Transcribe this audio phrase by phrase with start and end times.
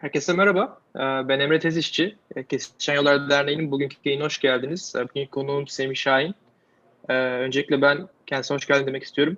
[0.00, 0.78] Herkese merhaba.
[0.96, 2.16] Ee, Ben Emre Tezişçi.
[2.36, 4.94] Ee, Kesişen Yollar Derneği'nin bugünkü yayına hoş geldiniz.
[4.96, 6.34] Ee, Bugünkü konuğum Semih Şahin.
[7.08, 9.36] Öncelikle ben kendisine hoş geldin demek istiyorum.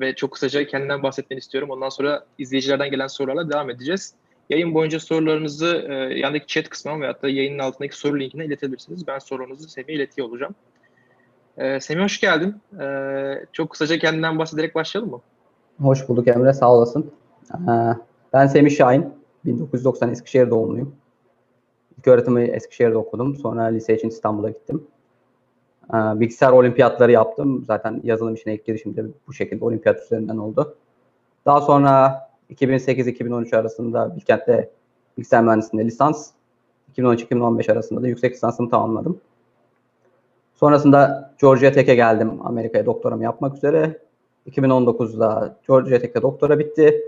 [0.00, 1.70] Ve çok kısaca kendinden bahsetmeni istiyorum.
[1.70, 4.14] Ondan sonra izleyicilerden gelen sorularla devam edeceğiz.
[4.50, 9.06] Yayın boyunca sorularınızı e, yandaki chat kısmına veyahut da yayının altındaki soru linkine iletebilirsiniz.
[9.06, 10.54] Ben sorunuzu Semih'e iletiyor olacağım.
[11.80, 12.54] Semih hoş geldin.
[13.52, 15.20] Çok kısaca kendinden bahsederek başlayalım mı?
[15.80, 17.12] Hoş bulduk Emre, sağ olasın.
[18.32, 19.14] Ben Semih Şahin,
[19.46, 20.94] 1990 Eskişehir doğumluyum.
[21.98, 23.36] İlk öğretimi Eskişehir'de okudum.
[23.36, 24.86] Sonra lise için İstanbul'a gittim.
[25.92, 27.64] Bilgisayar olimpiyatları yaptım.
[27.66, 30.76] Zaten yazılım işine ilk girişim de bu şekilde olimpiyat üzerinden oldu.
[31.46, 32.20] Daha sonra
[32.50, 34.70] 2008-2013 arasında Bilkent'te
[35.18, 36.30] bilgisayar mühendisliğinde lisans,
[36.96, 39.20] 2013-2015 arasında da yüksek lisansımı tamamladım.
[40.54, 43.98] Sonrasında Georgia Tech'e geldim Amerika'ya doktoramı yapmak üzere.
[44.46, 47.02] 2019'da Georgia Tech'te doktora bitti.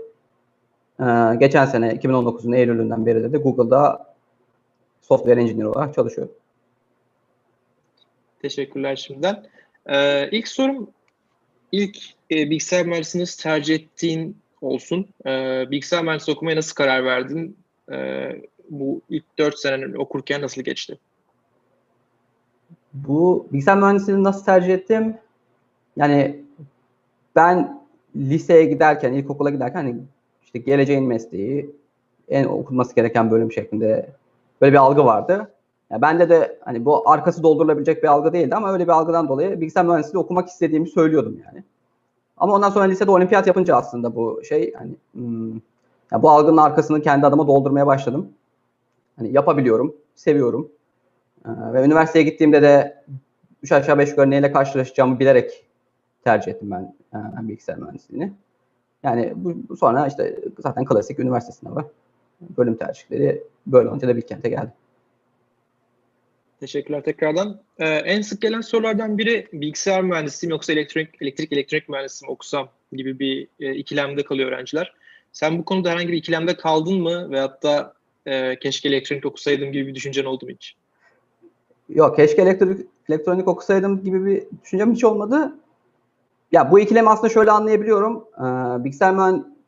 [0.99, 4.13] Ee, geçen sene 2019'un Eylül'ünden beri de Google'da
[5.01, 6.33] software engineer olarak çalışıyorum.
[8.41, 9.45] Teşekkürler şimdiden.
[9.85, 10.89] Ee, ilk sorum
[11.71, 11.97] ilk
[12.31, 15.07] e, bilgisayar mühendisliğini tercih ettiğin olsun.
[15.25, 17.57] Ee, bilgisayar mühendisliği okumaya nasıl karar verdin?
[17.91, 20.99] Ee, bu ilk 4 sene okurken nasıl geçti?
[22.93, 25.17] Bu bilgisayar mühendisliğini nasıl tercih ettim?
[25.97, 26.43] Yani
[27.35, 27.81] ben
[28.15, 29.95] liseye giderken, ilkokula giderken hani
[30.49, 31.75] işte geleceğin mesleği,
[32.27, 34.09] en okunması gereken bölüm şeklinde
[34.61, 35.51] böyle bir algı vardı.
[35.91, 39.61] Yani bende de hani bu arkası doldurulabilecek bir algı değildi ama öyle bir algıdan dolayı
[39.61, 41.63] bilgisayar mühendisliği okumak istediğimi söylüyordum yani.
[42.37, 45.51] Ama ondan sonra lisede olimpiyat yapınca aslında bu şey hani hmm,
[46.11, 48.29] yani bu algının arkasını kendi adıma doldurmaya başladım.
[49.17, 50.71] Hani yapabiliyorum, seviyorum.
[51.45, 53.03] Ee, ve üniversiteye gittiğimde de
[53.63, 55.65] 3 aşağı 5 yukarı neyle karşılaşacağımı bilerek
[56.23, 58.33] tercih ettim ben e, bilgisayar mühendisliğini.
[59.03, 61.91] Yani bu sonra işte zaten klasik üniversite sınavı
[62.41, 64.71] bölüm tercihleri böyle olunca da Bilkent'e geldim.
[66.59, 67.61] Teşekkürler tekrardan.
[67.79, 72.69] Ee, en sık gelen sorulardan biri bilgisayar mühendisliği yoksa elektrik elektrik elektronik mühendisliği mi okusam
[72.91, 74.93] gibi bir e, ikilemde kalıyor öğrenciler.
[75.31, 77.93] Sen bu konuda herhangi bir ikilemde kaldın mı veyahut da
[78.25, 80.75] e, keşke elektronik okusaydım gibi bir düşüncen oldu mu hiç?
[81.89, 85.55] Yok keşke elektronik, elektronik okusaydım gibi bir düşüncem hiç olmadı.
[86.51, 88.25] Ya bu ikilemi aslında şöyle anlayabiliyorum.
[88.37, 89.59] Ee, bilgisayar mühendisliği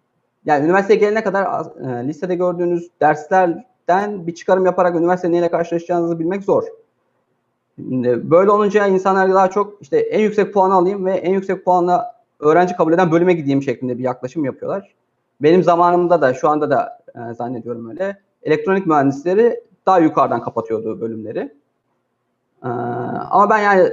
[0.46, 6.44] yani üniversiteye gelene kadar e, lisede gördüğünüz derslerden bir çıkarım yaparak üniversite neyle karşılaşacağınızı bilmek
[6.44, 6.64] zor.
[7.76, 12.16] Şimdi böyle olunca insanlar daha çok işte en yüksek puanı alayım ve en yüksek puanla
[12.40, 14.94] öğrenci kabul eden bölüme gideyim şeklinde bir yaklaşım yapıyorlar.
[15.42, 18.18] Benim zamanımda da şu anda da e, zannediyorum öyle.
[18.44, 21.40] Elektronik mühendisleri daha yukarıdan kapatıyordu bölümleri.
[22.64, 22.68] Ee,
[23.30, 23.92] ama ben yani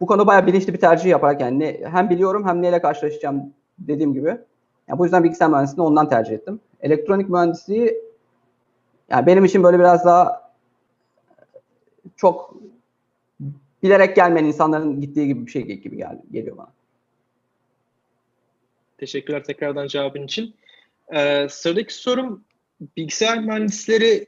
[0.00, 4.14] bu konu bayağı bilinçli bir tercih yaparak yani ne, hem biliyorum hem neyle karşılaşacağım dediğim
[4.14, 4.28] gibi.
[4.88, 6.60] Yani bu yüzden bilgisayar mühendisliğini ondan tercih ettim.
[6.80, 7.94] Elektronik mühendisliği
[9.10, 10.50] yani benim için böyle biraz daha
[12.16, 12.54] çok
[13.82, 16.72] bilerek gelmeyen insanların gittiği gibi bir şey gibi gel, geliyor bana.
[18.98, 20.54] Teşekkürler tekrardan cevabın için.
[21.14, 22.44] Ee, sıradaki sorum
[22.96, 24.26] bilgisayar mühendisleri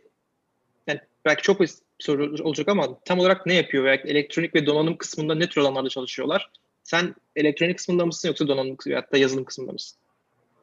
[0.87, 1.60] yani belki çok
[2.03, 5.89] soru olacak ama tam olarak ne yapıyor veya elektronik ve donanım kısmında ne tür alanlarda
[5.89, 6.51] çalışıyorlar?
[6.85, 9.99] Sen elektronik kısmında mısın yoksa donanım veya da yazılım kısmında mısın?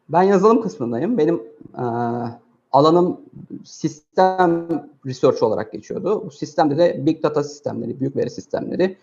[0.10, 1.18] Ben yazılım kısmındayım.
[1.18, 1.44] Benim
[1.78, 1.84] e,
[2.72, 3.22] alanım
[3.64, 4.68] sistem
[5.06, 6.24] research olarak geçiyordu.
[6.26, 8.98] Bu sistemde de big data sistemleri, büyük veri sistemleri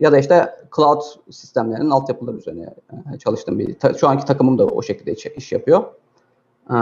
[0.00, 2.74] ya da işte cloud sistemlerinin altyapıları üzerine
[3.14, 3.76] e, çalıştığım bir.
[3.98, 5.84] Şu anki takımım da o şekilde iş, iş yapıyor.
[6.70, 6.76] E,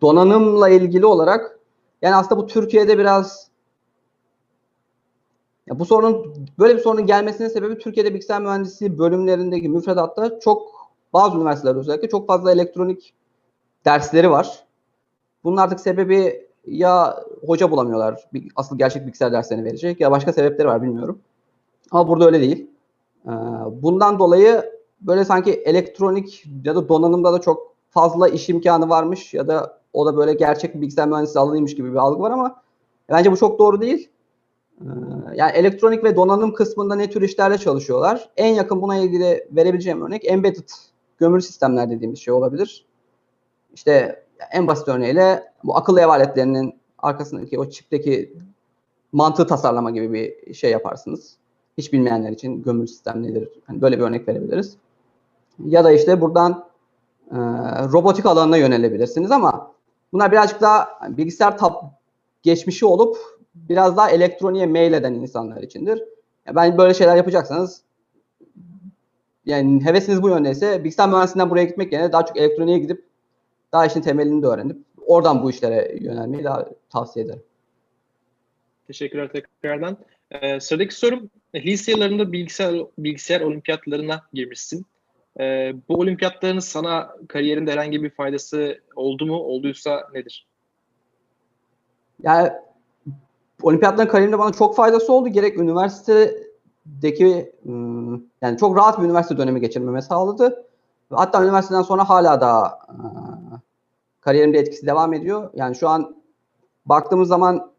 [0.00, 1.58] donanımla ilgili olarak
[2.02, 3.48] yani aslında bu Türkiye'de biraz
[5.66, 10.68] ya bu sorunun böyle bir sorunun gelmesinin sebebi Türkiye'de bilgisayar mühendisliği bölümlerindeki müfredatta çok
[11.12, 13.14] bazı üniversiteler özellikle çok fazla elektronik
[13.84, 14.66] dersleri var.
[15.44, 20.82] Bunun artık sebebi ya hoca bulamıyorlar asıl gerçek bilgisayar derslerini verecek ya başka sebepleri var
[20.82, 21.18] bilmiyorum.
[21.90, 22.70] Ama burada öyle değil.
[23.26, 23.30] Ee,
[23.70, 24.64] bundan dolayı
[25.00, 30.06] böyle sanki elektronik ya da donanımda da çok fazla iş imkanı varmış ya da o
[30.06, 32.62] da böyle gerçek bir bilgisayar mühendisliği alanıymış gibi bir algı var ama
[33.08, 34.08] bence bu çok doğru değil.
[34.80, 34.86] Ee,
[35.34, 38.30] yani elektronik ve donanım kısmında ne tür işlerle çalışıyorlar?
[38.36, 40.68] En yakın buna ilgili verebileceğim örnek embedded
[41.18, 42.86] gömülü sistemler dediğimiz şey olabilir.
[43.74, 48.32] İşte en basit örneğiyle bu akıllı ev aletlerinin arkasındaki o çipteki
[49.12, 51.36] mantığı tasarlama gibi bir şey yaparsınız.
[51.78, 53.48] Hiç bilmeyenler için gömülü sistem nedir?
[53.68, 54.76] Yani böyle bir örnek verebiliriz.
[55.64, 56.68] Ya da işte buradan
[57.30, 57.36] e,
[57.92, 59.72] robotik alanına yönelebilirsiniz ama
[60.12, 61.74] bunlar birazcık daha bilgisayar tab
[62.42, 63.16] geçmişi olup
[63.68, 66.02] biraz daha elektroniğe mail eden insanlar içindir.
[66.46, 67.82] Yani ben böyle şeyler yapacaksanız
[69.46, 73.04] yani hevesiniz bu yöndeyse bilgisayar mühendisliğinden buraya gitmek yerine daha çok elektroniğe gidip
[73.72, 74.76] daha işin temelini de öğrenip
[75.06, 77.42] oradan bu işlere yönelmeyi daha tavsiye ederim.
[78.86, 79.96] Teşekkürler tekrardan.
[80.30, 84.86] Ee, sıradaki sorum, lise yıllarında bilgisayar, bilgisayar olimpiyatlarına girmişsin.
[85.40, 89.36] Ee, bu olimpiyatların sana kariyerinde herhangi bir faydası oldu mu?
[89.36, 90.46] Olduysa nedir?
[92.22, 92.50] Yani
[93.62, 95.28] olimpiyatların kariyerimde bana çok faydası oldu.
[95.28, 100.66] Gerek üniversitedeki ım, yani çok rahat bir üniversite dönemi geçirmeme sağladı.
[101.10, 102.96] Hatta üniversiteden sonra hala da e,
[104.20, 105.50] kariyerimde etkisi devam ediyor.
[105.54, 106.16] Yani şu an
[106.86, 107.70] baktığımız zaman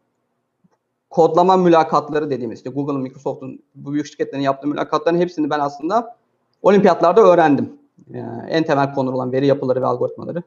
[1.10, 6.16] kodlama mülakatları dediğimiz işte Google'ın, Microsoft'un bu büyük şirketlerin yaptığı mülakatların hepsini ben aslında
[6.62, 7.72] olimpiyatlarda öğrendim.
[8.10, 10.42] Yani en temel konu olan veri yapıları ve algoritmaları.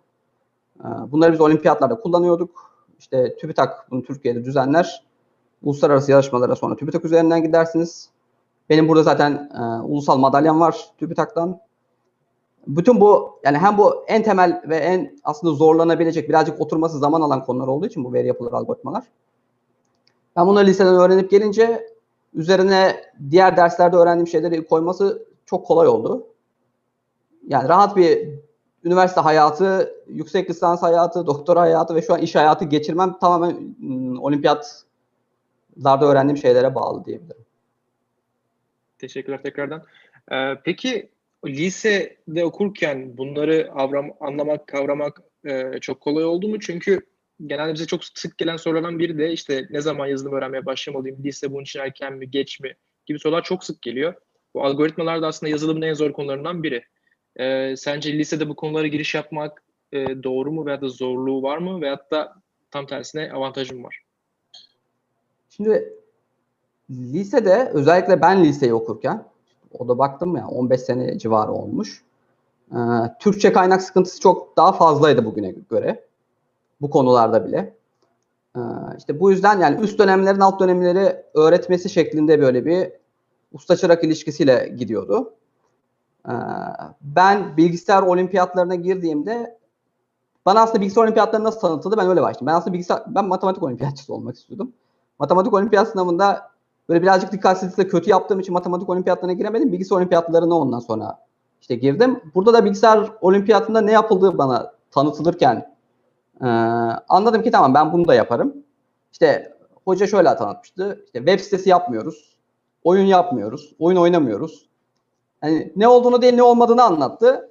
[0.80, 2.72] E, Bunları biz olimpiyatlarda kullanıyorduk.
[3.00, 5.04] İşte TÜBİTAK bunu Türkiye'de düzenler.
[5.64, 8.10] Uluslararası yarışmalara sonra TÜBİTAK üzerinden gidersiniz.
[8.70, 11.60] Benim burada zaten e, ulusal madalyam var TÜBİTAK'tan.
[12.68, 17.46] Bütün bu yani hem bu en temel ve en aslında zorlanabilecek birazcık oturması zaman alan
[17.46, 19.04] konular olduğu için bu veri yapıları algoritmalar.
[20.36, 21.88] Ben bunları liseden öğrenip gelince
[22.34, 22.96] üzerine
[23.32, 26.28] diğer derslerde öğrendiğim şeyleri koyması çok kolay oldu.
[27.48, 28.30] Yani rahat bir
[28.84, 34.20] üniversite hayatı, yüksek lisans hayatı, doktora hayatı ve şu an iş hayatı geçirmem tamamen ım,
[35.82, 37.46] olimpiyatlarda öğrendiğim şeylere bağlı diyebilirim.
[39.00, 39.84] Teşekkürler tekrardan.
[40.32, 41.10] Ee, peki
[41.46, 46.60] lisede okurken bunları avram, anlamak, kavramak e, çok kolay oldu mu?
[46.60, 47.02] Çünkü
[47.46, 51.52] genelde bize çok sık gelen sorulardan biri de işte ne zaman yazılım öğrenmeye başlamalıyım, lise
[51.52, 52.76] bunun için erken mi, geç mi
[53.06, 54.14] gibi sorular çok sık geliyor.
[54.54, 56.84] Bu algoritmalar da aslında yazılımın en zor konularından biri.
[57.40, 61.82] Ee, sence lisede bu konulara giriş yapmak e, doğru mu veya da zorluğu var mı
[61.82, 62.34] veyahut da
[62.72, 64.11] tam tersine avantajı mı var?
[65.52, 65.94] Şimdi
[66.90, 69.26] lisede özellikle ben liseyi okurken
[69.80, 72.04] o da baktım ya 15 sene civarı olmuş.
[72.72, 72.78] Ee,
[73.20, 76.06] Türkçe kaynak sıkıntısı çok daha fazlaydı bugüne göre.
[76.82, 77.74] Bu konularda bile.
[78.56, 78.60] Ee,
[78.98, 82.92] işte bu yüzden yani üst dönemlerin alt dönemleri öğretmesi şeklinde böyle bir
[83.54, 85.34] usta çırak ilişkisiyle gidiyordu.
[86.28, 86.34] Ee,
[87.02, 89.58] ben bilgisayar olimpiyatlarına girdiğimde
[90.46, 92.48] bana aslında bilgisayar olimpiyatları nasıl tanıtıldı ben öyle başladım.
[92.48, 94.74] Ben aslında bilgisayar, ben matematik olimpiyatçısı olmak istiyordum.
[95.22, 96.52] Matematik olimpiyat sınavında
[96.90, 99.72] böyle birazcık dikkatsizlikle kötü yaptığım için matematik olimpiyatlarına giremedim.
[99.72, 101.18] Bilgisayar olimpiyatlarına ondan sonra
[101.62, 102.20] işte girdim.
[102.36, 105.76] Burada da bilgisayar olimpiyatında ne yapıldığı bana tanıtılırken
[106.42, 106.48] e,
[107.10, 108.54] anladım ki tamam ben bunu da yaparım.
[109.12, 111.04] İşte hoca şöyle tanıtmıştı.
[111.06, 112.38] İşte web sitesi yapmıyoruz.
[112.84, 113.76] Oyun yapmıyoruz.
[113.80, 114.70] Oyun oynamıyoruz.
[115.44, 117.50] Yani ne olduğunu değil ne olmadığını anlattı.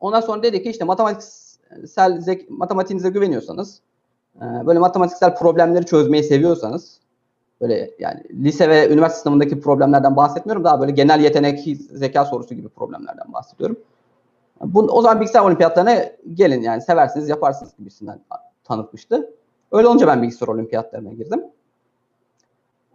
[0.00, 3.80] Ondan sonra dedi ki işte matematiksel zek matematiğinize güveniyorsanız
[4.40, 7.00] böyle matematiksel problemleri çözmeyi seviyorsanız
[7.60, 10.64] böyle yani lise ve üniversite sınavındaki problemlerden bahsetmiyorum.
[10.64, 13.78] Daha böyle genel yetenek, zeka sorusu gibi problemlerden bahsediyorum.
[14.60, 16.04] Bu, o zaman bilgisayar olimpiyatlarına
[16.34, 18.20] gelin yani seversiniz yaparsınız gibisinden
[18.64, 19.30] tanıtmıştı.
[19.72, 21.44] Öyle olunca ben bilgisayar olimpiyatlarına girdim.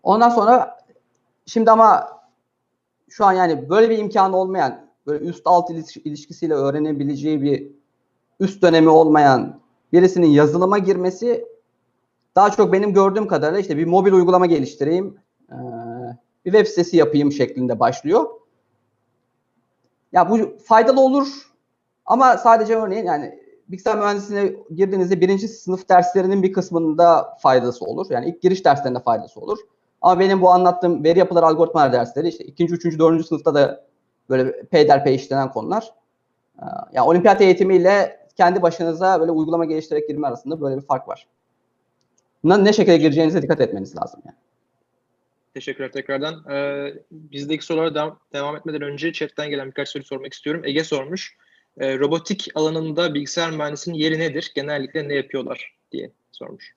[0.04, 0.78] Ondan sonra
[1.46, 2.08] şimdi ama
[3.10, 5.70] şu an yani böyle bir imkanı olmayan, böyle üst alt
[6.06, 7.72] ilişkisiyle öğrenebileceği bir
[8.40, 9.60] üst dönemi olmayan
[9.94, 11.46] birisinin yazılıma girmesi
[12.36, 15.18] daha çok benim gördüğüm kadarıyla işte bir mobil uygulama geliştireyim,
[16.46, 18.26] bir web sitesi yapayım şeklinde başlıyor.
[20.12, 21.28] Ya bu faydalı olur
[22.06, 28.08] ama sadece örneğin yani bilgisayar mühendisliğine girdiğinizde birinci sınıf derslerinin bir kısmında faydası olur.
[28.10, 29.58] Yani ilk giriş derslerinde faydası olur.
[30.02, 33.86] Ama benim bu anlattığım veri yapıları algoritmalar dersleri işte ikinci, üçüncü, dördüncü sınıfta da
[34.30, 35.94] böyle peyderpey işlenen konular.
[36.94, 41.28] Yani olimpiyat eğitimiyle kendi başınıza böyle uygulama geliştirerek girme arasında böyle bir fark var.
[42.44, 44.36] Ne şekilde gireceğinize dikkat etmeniz lazım yani.
[45.54, 46.52] Teşekkürler tekrardan.
[46.52, 50.62] Ee, bizdeki sorulara devam, devam etmeden önce chatten gelen birkaç soru sormak istiyorum.
[50.66, 51.38] Ege sormuş.
[51.78, 54.52] Ee, robotik alanında bilgisayar mühendisinin yeri nedir?
[54.56, 56.76] Genellikle ne yapıyorlar diye sormuş.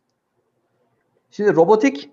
[1.30, 2.10] Şimdi robotik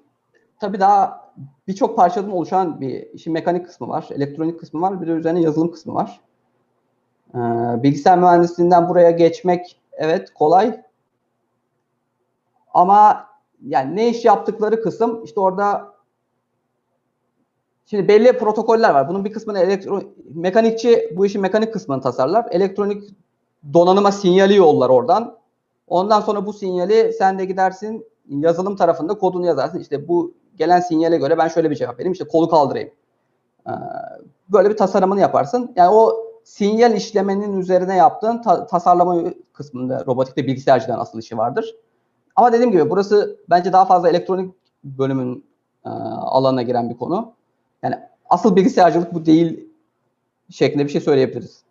[0.60, 1.34] tabii daha
[1.68, 5.72] birçok parçadan oluşan bir işin mekanik kısmı var, elektronik kısmı var, bir de üzerine yazılım
[5.72, 6.22] kısmı var.
[7.36, 7.40] Ee,
[7.84, 10.82] bilgisayar mühendisliğinden buraya geçmek evet kolay.
[12.74, 13.28] Ama
[13.66, 15.94] yani ne iş yaptıkları kısım işte orada
[17.86, 19.10] şimdi belli protokoller var.
[19.10, 20.02] Bunun bir kısmını elektro
[20.34, 22.46] mekanikçi bu işin mekanik kısmını tasarlar.
[22.52, 23.10] Elektronik
[23.74, 25.38] donanıma sinyali yollar oradan.
[25.88, 29.80] Ondan sonra bu sinyali sen de gidersin yazılım tarafında kodunu yazarsın.
[29.80, 32.14] İşte bu gelen sinyale göre ben şöyle bir cevap vereyim.
[32.14, 32.90] İşte kolu kaldırayım.
[34.50, 35.74] Böyle bir tasarımını yaparsın.
[35.76, 41.76] Yani o sinyal işlemenin üzerine yaptığın ta- tasarlama kısmında robotikte bilgisayarcıdan asıl işi vardır.
[42.36, 45.46] Ama dediğim gibi burası bence daha fazla elektronik bölümün
[45.86, 47.34] e, alanına giren bir konu.
[47.84, 47.96] Yani
[48.30, 49.70] asıl bilgisayarcılık bu değil
[50.50, 51.64] şeklinde bir şey söyleyebiliriz.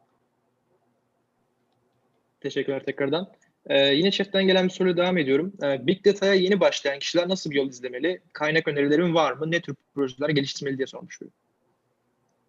[2.40, 3.28] Teşekkürler tekrardan.
[3.66, 5.52] Ee, yine chatten gelen bir soruyla devam ediyorum.
[5.62, 8.20] Ee, Big Data'ya yeni başlayan kişiler nasıl bir yol izlemeli?
[8.32, 9.50] Kaynak önerilerin var mı?
[9.50, 11.20] Ne tür projeler geliştirmeli diye sormuş.
[11.20, 11.30] Biri.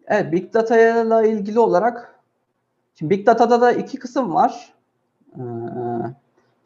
[0.06, 2.20] Evet, Big Data ile ilgili olarak
[2.94, 4.74] şimdi Big Data'da da iki kısım var.
[5.36, 5.40] Ee,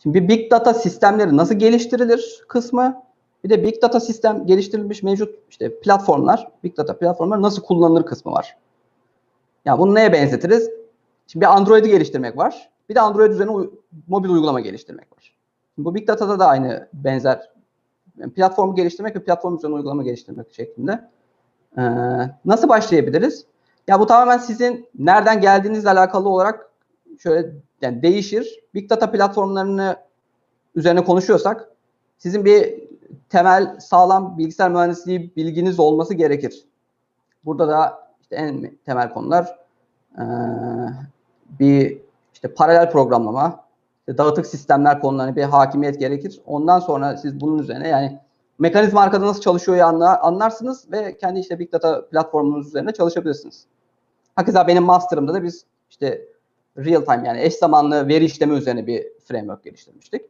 [0.03, 3.03] şimdi bir Big Data sistemleri nasıl geliştirilir kısmı,
[3.45, 8.33] bir de Big Data sistem geliştirilmiş mevcut işte platformlar, Big Data platformlar nasıl kullanılır kısmı
[8.33, 8.57] var.
[9.65, 10.71] Yani bunu neye benzetiriz?
[11.27, 12.71] Şimdi bir Android'i geliştirmek var.
[12.89, 13.71] Bir de Android üzerine uy-
[14.09, 15.37] mobil uygulama geliştirmek var.
[15.75, 17.51] Şimdi bu Big Data'da da aynı benzer
[18.19, 21.09] yani platformu geliştirmek ve platform üzerine uygulama geliştirmek şeklinde.
[21.79, 21.83] Ee,
[22.45, 23.45] nasıl başlayabiliriz?
[23.89, 26.71] Ya bu tamamen sizin nereden geldiğinizle alakalı olarak
[27.19, 27.53] şöyle
[27.83, 28.61] yani değişir.
[28.75, 29.97] Big Data platformlarını
[30.75, 31.69] üzerine konuşuyorsak
[32.19, 32.75] sizin bir
[33.29, 36.65] temel sağlam bilgisayar mühendisliği bilginiz olması gerekir.
[37.45, 39.59] Burada da işte en temel konular
[40.19, 40.23] ee,
[41.61, 41.99] bir
[42.35, 43.65] işte paralel programlama,
[44.09, 46.41] dağıtık sistemler konularına bir hakimiyet gerekir.
[46.47, 48.19] Ondan sonra siz bunun üzerine yani
[48.59, 53.67] mekanizma arkada nasıl çalışıyor anlar, anlarsınız ve kendi işte Big Data platformunuz üzerine çalışabilirsiniz.
[54.37, 56.29] Hakeza benim master'ımda da biz işte
[56.79, 60.23] real time yani eş zamanlı veri işlemi üzerine bir framework geliştirmiştik.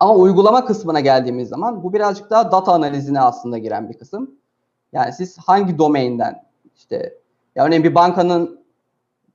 [0.00, 4.30] Ama uygulama kısmına geldiğimiz zaman bu birazcık daha data analizine aslında giren bir kısım.
[4.92, 6.44] Yani siz hangi domainden
[6.76, 7.18] işte
[7.54, 8.64] ya örneğin bir bankanın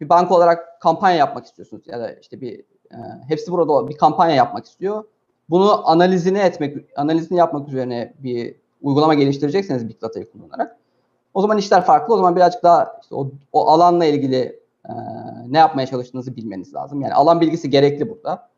[0.01, 2.59] bir banka olarak kampanya yapmak istiyorsunuz ya da işte bir
[2.91, 5.03] e, hepsi burada bir kampanya yapmak istiyor.
[5.49, 10.77] Bunu analizini etmek, analizini yapmak üzerine bir uygulama geliştirecekseniz Big Data'yı kullanarak.
[11.33, 12.13] O zaman işler farklı.
[12.13, 14.93] O zaman birazcık daha işte o, o alanla ilgili e,
[15.47, 17.01] ne yapmaya çalıştığınızı bilmeniz lazım.
[17.01, 18.49] Yani alan bilgisi gerekli burada.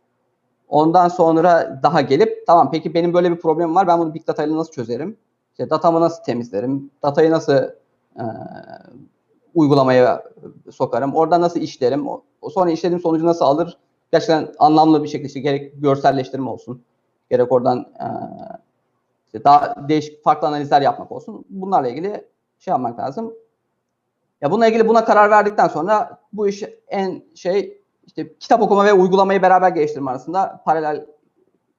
[0.69, 3.88] Ondan sonra daha gelip tamam peki benim böyle bir problemim var.
[3.88, 5.17] Ben bunu Big Data ile nasıl çözerim?
[5.51, 6.91] İşte datamı nasıl temizlerim?
[7.03, 8.24] Datayı nasıl e,
[9.55, 10.24] uygulamaya
[10.71, 11.15] sokarım?
[11.15, 12.07] Orada nasıl işlerim?
[12.41, 13.77] O sonra işlediğim sonucu nasıl alır?
[14.11, 16.83] Gerçekten anlamlı bir şekilde işte gerek görselleştirme olsun.
[17.29, 17.93] Gerek oradan
[19.33, 21.45] e, daha değişik farklı analizler yapmak olsun.
[21.49, 22.27] Bunlarla ilgili
[22.59, 23.33] şey yapmak lazım.
[24.41, 28.93] Ya bununla ilgili buna karar verdikten sonra bu iş en şey işte kitap okuma ve
[28.93, 31.05] uygulamayı beraber geliştirme arasında paralel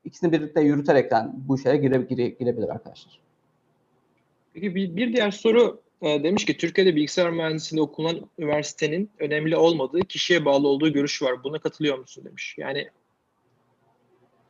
[0.05, 3.21] ikisini birlikte yürüterekten bu işe gire, gire, girebilir arkadaşlar.
[4.55, 10.01] Peki bir, bir diğer soru e, demiş ki Türkiye'de bilgisayar mühendisliğinde okunan üniversitenin önemli olmadığı
[10.01, 11.45] kişiye bağlı olduğu görüşü var.
[11.45, 12.55] Buna katılıyor musun demiş.
[12.59, 12.89] Yani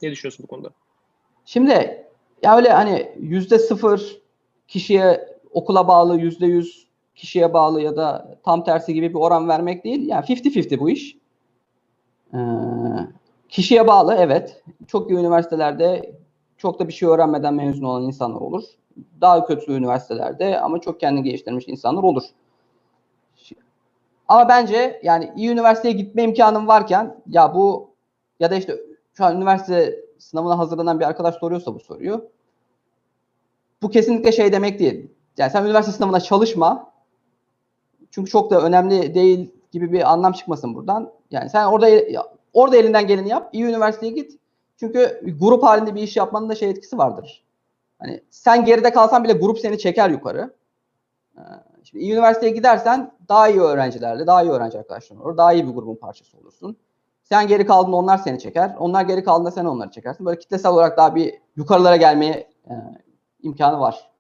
[0.03, 0.71] ne düşünüyorsun bu konuda?
[1.45, 2.05] Şimdi
[2.43, 4.23] ya öyle hani yüzde sıfır
[4.69, 9.85] kişiye okula bağlı, yüzde yüz kişiye bağlı ya da tam tersi gibi bir oran vermek
[9.85, 10.09] değil.
[10.09, 11.17] Yani 50-50 bu iş.
[12.35, 12.39] Ee,
[13.49, 14.63] kişiye bağlı evet.
[14.87, 16.15] Çok iyi üniversitelerde
[16.57, 18.65] çok da bir şey öğrenmeden mezun olan insanlar olur.
[19.21, 22.23] Daha kötü üniversitelerde ama çok kendini geliştirmiş insanlar olur.
[24.29, 27.91] Ama bence yani iyi üniversiteye gitme imkanım varken ya bu
[28.41, 28.77] ya da işte
[29.15, 32.29] şu an üniversite sınavına hazırlanan bir arkadaş soruyorsa bu soruyu.
[33.83, 35.11] Bu kesinlikle şey demek değil.
[35.39, 36.93] Yani sen üniversite sınavına çalışma.
[38.11, 41.13] Çünkü çok da önemli değil gibi bir anlam çıkmasın buradan.
[41.31, 41.89] Yani sen orada
[42.53, 43.49] orada elinden geleni yap.
[43.53, 44.39] iyi üniversiteye git.
[44.77, 47.45] Çünkü grup halinde bir iş yapmanın da şey etkisi vardır.
[48.03, 50.55] Hani sen geride kalsan bile grup seni çeker yukarı.
[51.85, 55.37] Şimdi iyi üniversiteye gidersen daha iyi öğrencilerle, daha iyi öğrenci arkadaşların olur.
[55.37, 56.77] Daha iyi bir grubun parçası olursun.
[57.23, 58.75] Sen geri kaldığında onlar seni çeker.
[58.79, 60.27] Onlar geri kaldığında sen onları çekersin.
[60.27, 62.75] Böyle kitlesel olarak daha bir yukarılara gelmeye e,
[63.43, 64.11] imkanı var.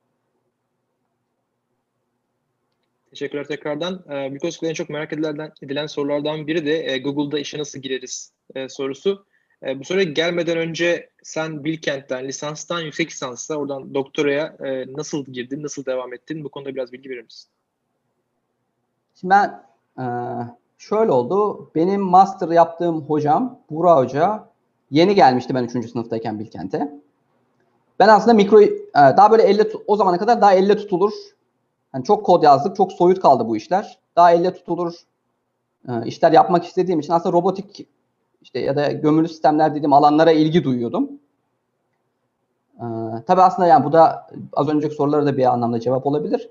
[3.10, 4.04] Teşekkürler tekrardan.
[4.10, 8.32] E, Mikroskop'ta en çok merak edilen, edilen sorulardan biri de e, Google'da işe nasıl gireriz
[8.54, 9.26] e, sorusu.
[9.66, 15.62] E, bu soruya gelmeden önce sen Bilkent'ten, lisanstan yüksek lisansa, oradan doktoraya e, nasıl girdin,
[15.62, 16.44] nasıl devam ettin?
[16.44, 17.50] Bu konuda biraz bilgi verir misin?
[19.20, 19.62] Şimdi ben
[19.98, 20.04] e,
[20.78, 21.70] şöyle oldu.
[21.74, 24.48] Benim master yaptığım hocam, Buğra Hoca,
[24.90, 25.90] yeni gelmişti ben 3.
[25.90, 26.92] sınıftayken Bilkent'e.
[27.98, 31.12] Ben aslında mikro, e, daha böyle elle, o zamana kadar daha elle tutulur.
[31.94, 33.98] Yani çok kod yazdık, çok soyut kaldı bu işler.
[34.16, 34.94] Daha elle tutulur
[35.88, 37.86] e, işler yapmak istediğim için aslında robotik
[38.42, 41.10] işte ya da gömülü sistemler dediğim alanlara ilgi duyuyordum.
[42.76, 42.84] Ee,
[43.26, 46.50] tabii aslında yani bu da az önceki sorulara da bir anlamda cevap olabilir.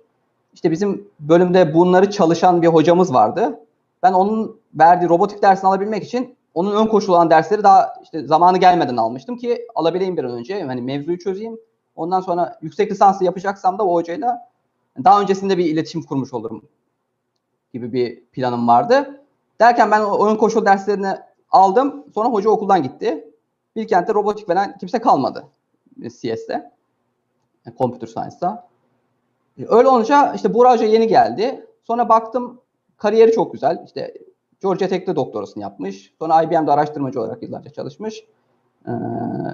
[0.54, 3.60] İşte bizim bölümde bunları çalışan bir hocamız vardı.
[4.04, 8.58] Ben onun verdiği robotik dersini alabilmek için onun ön koşulu olan dersleri daha işte zamanı
[8.58, 10.64] gelmeden almıştım ki alabileyim bir an önce.
[10.64, 11.58] Hani mevzuyu çözeyim.
[11.96, 14.48] Ondan sonra yüksek lisansı yapacaksam da o hocayla
[15.04, 16.62] daha öncesinde bir iletişim kurmuş olurum
[17.74, 19.22] gibi bir planım vardı.
[19.60, 21.18] Derken ben ön koşul derslerini
[21.52, 22.06] aldım.
[22.16, 23.32] Sonra hoca okuldan gitti.
[23.76, 25.48] Bilkent'te robotik veren kimse kalmadı.
[26.02, 26.72] CS'de.
[27.66, 28.68] Yani Computer Science'da.
[29.68, 31.66] Öyle olunca işte Buğra Hoca yeni geldi.
[31.84, 32.62] Sonra baktım
[32.98, 33.84] kariyeri çok güzel.
[33.86, 34.14] İşte
[34.62, 36.14] Georgia Tech'te doktorasını yapmış.
[36.20, 38.24] Sonra IBM'de araştırmacı olarak yıllarca çalışmış.
[38.88, 38.92] Ee,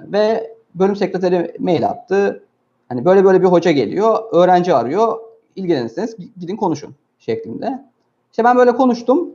[0.06, 2.44] ve bölüm sekreteri mail attı.
[2.88, 5.18] Hani böyle böyle bir hoca geliyor, öğrenci arıyor.
[5.56, 7.84] İlgilenirseniz gidin konuşun şeklinde.
[8.30, 9.32] İşte ben böyle konuştum.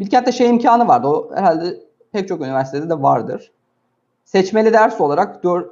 [0.00, 1.06] Bilkent'te şey imkanı vardı.
[1.06, 1.80] O herhalde
[2.12, 3.52] pek çok üniversitede de vardır.
[4.24, 5.68] Seçmeli ders olarak dör,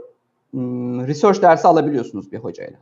[0.50, 2.78] hmm, research dersi alabiliyorsunuz bir hocayla.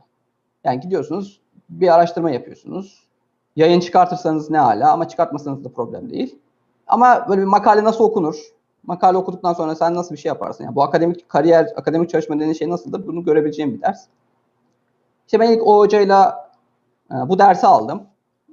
[0.63, 3.07] Yani gidiyorsunuz, bir araştırma yapıyorsunuz.
[3.55, 6.39] Yayın çıkartırsanız ne hala ama çıkartmasanız da problem değil.
[6.87, 8.35] Ama böyle bir makale nasıl okunur?
[8.83, 10.63] Makale okuduktan sonra sen nasıl bir şey yaparsın?
[10.63, 13.07] Yani bu akademik kariyer, akademik çalışma dediğin şey nasıldır?
[13.07, 14.05] Bunu görebileceğim bir ders.
[15.27, 16.49] İşte ben ilk o hocayla
[17.11, 18.03] e, bu dersi aldım.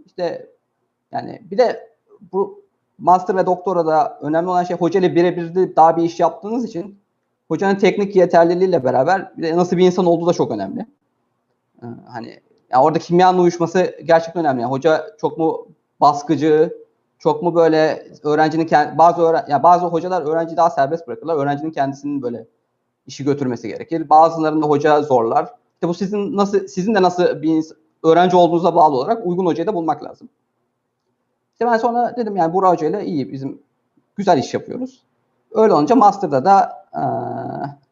[0.06, 0.50] İşte
[1.12, 1.94] yani bir de
[2.32, 2.63] bu
[2.98, 6.98] master ve doktora da önemli olan şey hocayla birebir daha bir iş yaptığınız için
[7.48, 10.86] hocanın teknik yeterliliğiyle beraber nasıl bir insan olduğu da çok önemli.
[11.82, 14.62] Ee, hani yani orada kimyanın uyuşması gerçekten önemli.
[14.62, 15.66] Yani hoca çok mu
[16.00, 16.84] baskıcı,
[17.18, 21.36] çok mu böyle öğrencinin kendi, bazı öğren yani bazı hocalar öğrenci daha serbest bırakırlar.
[21.36, 22.46] Öğrencinin kendisinin böyle
[23.06, 24.08] işi götürmesi gerekir.
[24.10, 25.44] Bazılarında hoca zorlar.
[25.74, 27.64] İşte bu sizin nasıl sizin de nasıl bir
[28.02, 30.28] öğrenci olduğunuza bağlı olarak uygun hocayı da bulmak lazım.
[31.64, 33.62] İşte ben sonra dedim yani Burak Hoca ile iyi bizim
[34.16, 35.02] güzel iş yapıyoruz.
[35.52, 37.02] Öyle olunca Master'da da e,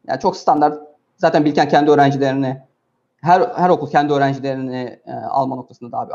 [0.09, 0.83] yani çok standart
[1.17, 2.63] zaten Bilken kendi öğrencilerini
[3.21, 6.15] her her okul kendi öğrencilerini e, alma noktasında daha bir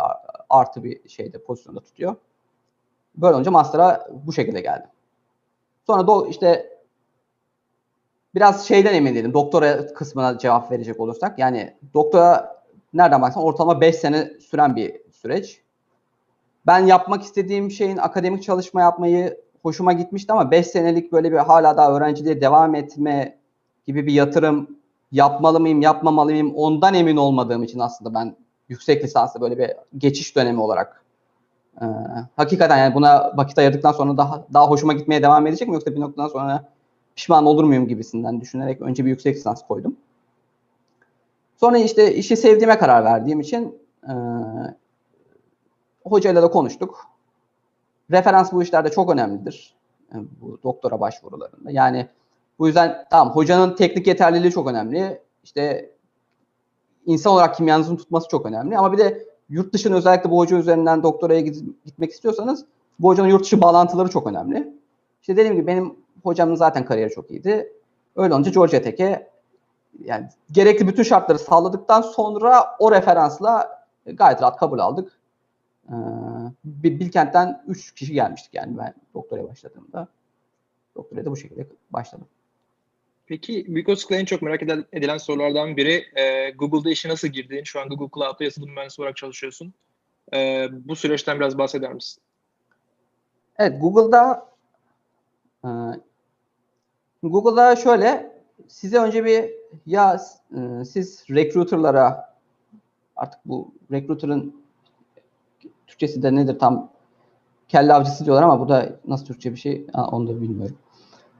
[0.49, 2.15] artı bir şeyde pozisyonda tutuyor.
[3.15, 4.89] Böyle olunca master'a bu şekilde geldim.
[5.87, 6.79] Sonra da işte
[8.35, 9.33] biraz şeyden emin değilim.
[9.33, 11.39] Doktora kısmına cevap verecek olursak.
[11.39, 12.61] Yani doktora
[12.93, 15.66] nereden baksan ortalama 5 sene süren bir süreç.
[16.67, 21.77] Ben yapmak istediğim şeyin akademik çalışma yapmayı hoşuma gitmişti ama 5 senelik böyle bir hala
[21.77, 23.37] daha öğrenciliğe devam etme
[23.85, 24.77] gibi bir yatırım
[25.11, 28.35] yapmalı mıyım, yapmamalı mıyım ondan emin olmadığım için aslında ben
[28.69, 31.03] yüksek lisansı böyle bir geçiş dönemi olarak
[31.81, 31.85] e,
[32.35, 35.99] hakikaten yani buna vakit ayırdıktan sonra daha daha hoşuma gitmeye devam edecek mi yoksa bir
[35.99, 36.63] noktadan sonra
[37.15, 39.97] pişman olur muyum gibisinden düşünerek önce bir yüksek lisans koydum.
[41.57, 44.13] Sonra işte işi sevdiğime karar verdiğim için e,
[46.11, 47.05] hocayla da konuştuk.
[48.11, 49.75] Referans bu işlerde çok önemlidir.
[50.11, 51.71] E, bu doktora başvurularında.
[51.71, 52.07] Yani
[52.59, 55.21] bu yüzden tamam hocanın teknik yeterliliği çok önemli.
[55.43, 55.91] İşte
[57.05, 58.77] insan olarak kimyanızın tutması çok önemli.
[58.77, 61.41] Ama bir de yurt dışına özellikle bu hoca üzerinden doktoraya
[61.85, 62.65] gitmek istiyorsanız
[62.99, 64.73] bu hocanın yurt dışı bağlantıları çok önemli.
[65.21, 67.73] İşte dediğim gibi benim hocamın zaten kariyeri çok iyiydi.
[68.15, 69.29] Öyle olunca Georgia Tech'e
[70.03, 75.11] yani gerekli bütün şartları sağladıktan sonra o referansla gayet rahat kabul aldık.
[75.89, 75.93] Ee,
[76.65, 80.07] Bilkent'ten 3 kişi gelmiştik yani ben doktora başladığımda.
[80.95, 82.27] Doktora da bu şekilde başladım.
[83.27, 87.63] Peki Bikosk'la en çok merak edilen sorulardan biri e, Google'da işe nasıl girdin?
[87.63, 89.73] Şu an Google Cloud'da yazılım mühendisi olarak çalışıyorsun.
[90.33, 92.23] E, bu süreçten biraz bahseder misin?
[93.57, 94.49] Evet Google'da
[95.63, 95.69] e,
[97.23, 98.31] Google'da şöyle
[98.67, 99.51] size önce bir
[99.85, 100.21] ya
[100.57, 102.35] e, siz recruiter'lara
[103.15, 104.66] artık bu recruiter'ın
[105.87, 106.89] Türkçesi de nedir tam
[107.67, 110.77] kelle avcısı diyorlar ama bu da nasıl Türkçe bir şey onu da bilmiyorum.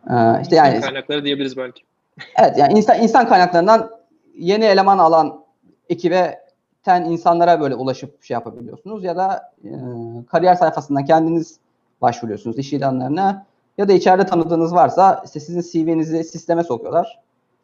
[0.10, 1.84] Ee, işte yani kaynakları diyebiliriz belki.
[2.40, 3.92] Evet yani insan insan kaynaklarından
[4.36, 5.44] yeni eleman alan
[5.90, 6.48] ekibe
[6.84, 9.72] ten insanlara böyle ulaşıp şey yapabiliyorsunuz ya da e,
[10.32, 11.60] kariyer sayfasından kendiniz
[12.02, 13.46] başvuruyorsunuz iş ilanlarına
[13.78, 17.20] ya da içeride tanıdığınız varsa işte sizin CV'nizi sisteme sokuyorlar.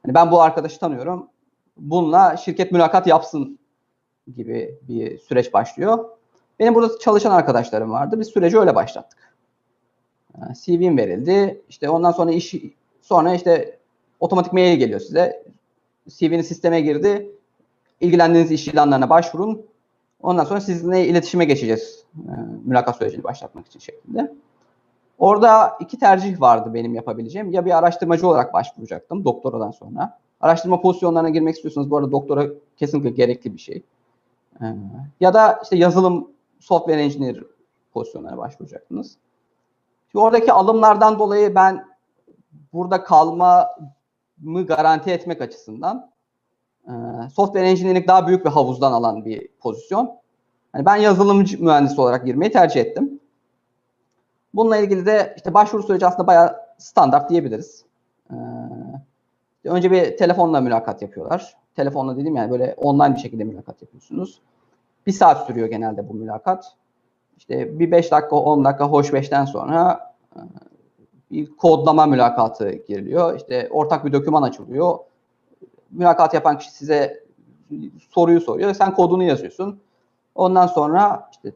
[0.06, 1.28] Yani ben bu arkadaşı tanıyorum.
[1.78, 3.60] Bununla şirket mülakat yapsın
[4.36, 6.06] gibi bir süreç başlıyor.
[6.60, 8.20] Benim burada çalışan arkadaşlarım vardı.
[8.20, 9.34] Biz süreci öyle başlattık.
[10.54, 11.62] CV'm verildi.
[11.70, 12.56] İşte ondan sonra iş
[13.02, 13.80] sonra işte
[14.20, 15.44] otomatik mail geliyor size.
[16.10, 17.32] CV'niz sisteme girdi.
[18.02, 19.66] İlgilendiğiniz iş ilanlarına başvurun.
[20.22, 22.04] Ondan sonra sizinle iletişime geçeceğiz.
[22.66, 24.34] Mülakat sürecini başlatmak için şeklinde.
[25.18, 27.52] Orada iki tercih vardı benim yapabileceğim.
[27.52, 30.20] Ya bir araştırmacı olarak başvuracaktım doktoradan sonra.
[30.42, 32.46] Araştırma pozisyonlarına girmek istiyorsanız bu arada doktora
[32.78, 33.84] kesinlikle gerekli bir şey.
[35.20, 36.28] Ya da işte yazılım
[36.64, 37.44] software engineer
[37.94, 39.18] pozisyonlarına başvuracaktınız.
[40.12, 41.86] Şimdi oradaki alımlardan dolayı ben
[42.74, 46.12] burada kalmamı garanti etmek açısından
[46.88, 46.92] e,
[47.34, 50.12] software engineering daha büyük bir havuzdan alan bir pozisyon.
[50.76, 53.20] Yani ben yazılımcı mühendisi olarak girmeyi tercih ettim.
[54.54, 57.86] Bununla ilgili de işte başvuru süreci aslında bayağı standart diyebiliriz.
[58.32, 58.36] Ee,
[59.64, 61.58] önce bir telefonla mülakat yapıyorlar.
[61.76, 64.42] Telefonla dedim yani böyle online bir şekilde mülakat yapıyorsunuz.
[65.08, 66.76] Bir saat sürüyor genelde bu mülakat.
[67.38, 70.40] İşte bir 5 dakika 10 dakika hoş 5'ten sonra e,
[71.32, 73.38] bir kodlama mülakatı giriliyor.
[73.38, 74.98] İşte ortak bir doküman açılıyor.
[75.92, 77.24] Mülakat yapan kişi size
[78.10, 78.74] soruyu soruyor.
[78.74, 79.80] Sen kodunu yazıyorsun.
[80.36, 81.52] Ondan sonra işte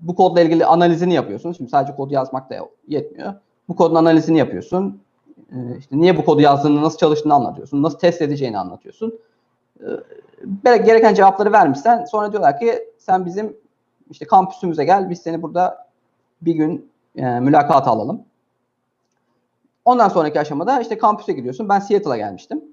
[0.00, 1.52] bu kodla ilgili analizini yapıyorsun.
[1.52, 2.54] Şimdi sadece kodu yazmak da
[2.88, 3.34] yetmiyor.
[3.68, 5.02] Bu kodun analizini yapıyorsun.
[5.52, 7.82] E, işte niye bu kodu yazdığını, nasıl çalıştığını anlatıyorsun.
[7.82, 9.18] Nasıl test edeceğini anlatıyorsun.
[9.82, 13.56] E, gereken cevapları vermişsen sonra diyorlar ki sen bizim
[14.10, 15.10] işte kampüsümüze gel.
[15.10, 15.86] Biz seni burada
[16.42, 18.24] bir gün e, mülakat alalım.
[19.84, 21.68] Ondan sonraki aşamada işte kampüse gidiyorsun.
[21.68, 22.64] Ben Seattle'a gelmiştim.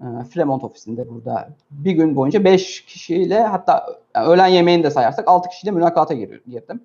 [0.00, 5.28] E, Fremont ofisinde burada bir gün boyunca 5 kişiyle hatta yani öğlen yemeğini de sayarsak
[5.28, 6.80] 6 kişiyle mülakata girdim.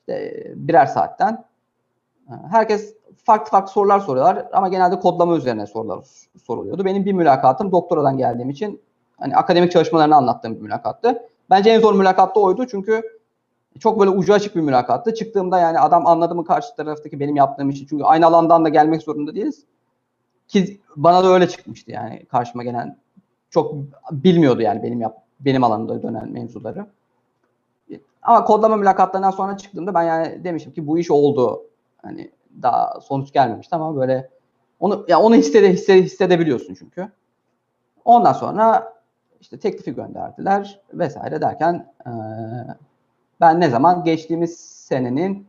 [0.00, 1.44] İşte birer saatten.
[2.28, 6.04] E, herkes farklı farklı sorular soruyorlar ama genelde kodlama üzerine sorular
[6.44, 6.84] soruluyordu.
[6.84, 8.80] Benim bir mülakatım doktoradan geldiğim için
[9.18, 11.22] hani akademik çalışmalarını anlattığım bir mülakattı.
[11.50, 13.02] Bence en zor mülakat da oydu çünkü
[13.80, 15.14] çok böyle ucu açık bir mülakattı.
[15.14, 17.86] Çıktığımda yani adam anladı mı karşı taraftaki benim yaptığım işi.
[17.86, 19.64] Çünkü aynı alandan da gelmek zorunda değiliz.
[20.48, 22.96] Ki bana da öyle çıkmıştı yani karşıma gelen
[23.50, 23.74] çok
[24.10, 26.86] bilmiyordu yani benim yap benim alanımda dönen mevzuları.
[28.22, 31.62] Ama kodlama mülakatlarından sonra çıktığımda ben yani demiştim ki bu iş oldu.
[32.02, 32.30] Hani
[32.62, 34.30] daha sonuç gelmemişti ama böyle
[34.80, 37.12] onu ya onu hissede, hissede, hissedebiliyorsun çünkü.
[38.04, 38.92] Ondan sonra
[39.40, 42.10] işte teklifi gönderdiler vesaire derken ee,
[43.40, 45.46] ben ne zaman geçtiğimiz senenin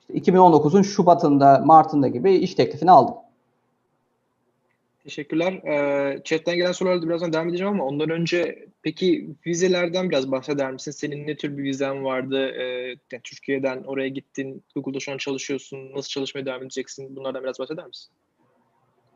[0.00, 3.14] işte 2019'un Şubat'ında, Mart'ında gibi iş teklifini aldım.
[5.06, 5.52] Teşekkürler.
[5.52, 10.72] Ee, chatten gelen sorulara da birazdan devam edeceğim ama ondan önce peki vizelerden biraz bahseder
[10.72, 10.90] misin?
[10.90, 12.48] Senin ne tür bir vizen vardı?
[12.48, 15.94] Ee, yani Türkiye'den oraya gittin, Google'da şu an çalışıyorsun.
[15.94, 17.16] Nasıl çalışmaya devam edeceksin?
[17.16, 18.10] Bunlardan biraz bahseder misin?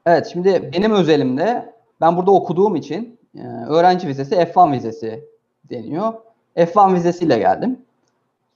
[0.06, 5.24] Evet, şimdi benim özelimde ben burada okuduğum için e, öğrenci vizesi F1 vizesi
[5.70, 6.12] deniyor.
[6.56, 7.78] F1 vizesiyle geldim.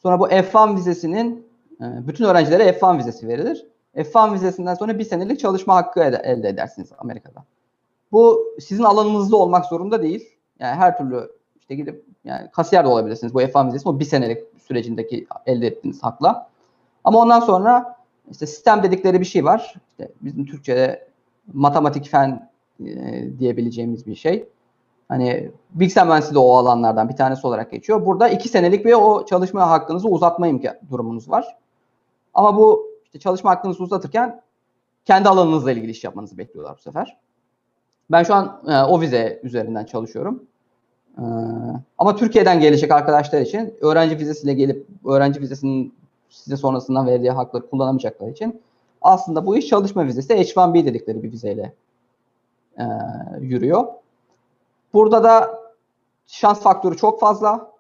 [0.03, 1.47] Sonra bu F1 vizesinin
[1.81, 3.67] e, bütün öğrencilere F1 vizesi verilir.
[3.97, 7.45] F1 vizesinden sonra bir senelik çalışma hakkı elde edersiniz Amerika'da.
[8.13, 10.29] Bu sizin alanınızda olmak zorunda değil.
[10.59, 11.31] Yani her türlü
[11.61, 16.03] işte gidip yani kasiyer de olabilirsiniz bu F1 vizesi o bir senelik sürecindeki elde ettiğiniz
[16.03, 16.49] hakla.
[17.05, 17.97] Ama ondan sonra
[18.31, 19.75] işte sistem dedikleri bir şey var.
[19.91, 21.09] İşte bizim Türkçe'de
[21.53, 24.49] matematik fen e, diyebileceğimiz bir şey.
[25.09, 28.07] Hani bilgisayar mühendisliği de o alanlardan bir tanesi olarak geçiyor.
[28.07, 31.57] Burada iki senelik bir o çalışma hakkınızı uzatma imkan durumunuz var.
[32.35, 34.43] Ama bu işte çalışma hakkınızı uzatırken
[35.05, 37.17] kendi alanınızla ilgili iş yapmanızı bekliyorlar bu sefer.
[38.11, 40.43] Ben şu an e, o vize üzerinden çalışıyorum.
[41.19, 41.23] E,
[41.99, 45.95] ama Türkiye'den gelecek arkadaşlar için öğrenci vizesiyle gelip öğrenci vizesinin
[46.29, 48.63] size sonrasından verdiği hakları kullanamayacaklar için
[49.03, 51.75] aslında bu iş çalışma vizesi H1B dedikleri bir vizeyle
[52.79, 52.85] e,
[53.41, 53.87] yürüyor.
[54.95, 55.61] Burada da
[56.27, 57.74] şans faktörü çok fazla.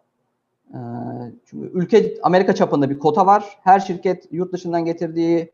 [1.46, 3.58] Çünkü ülke Amerika çapında bir kota var.
[3.62, 5.50] Her şirket yurt dışından getirdiği,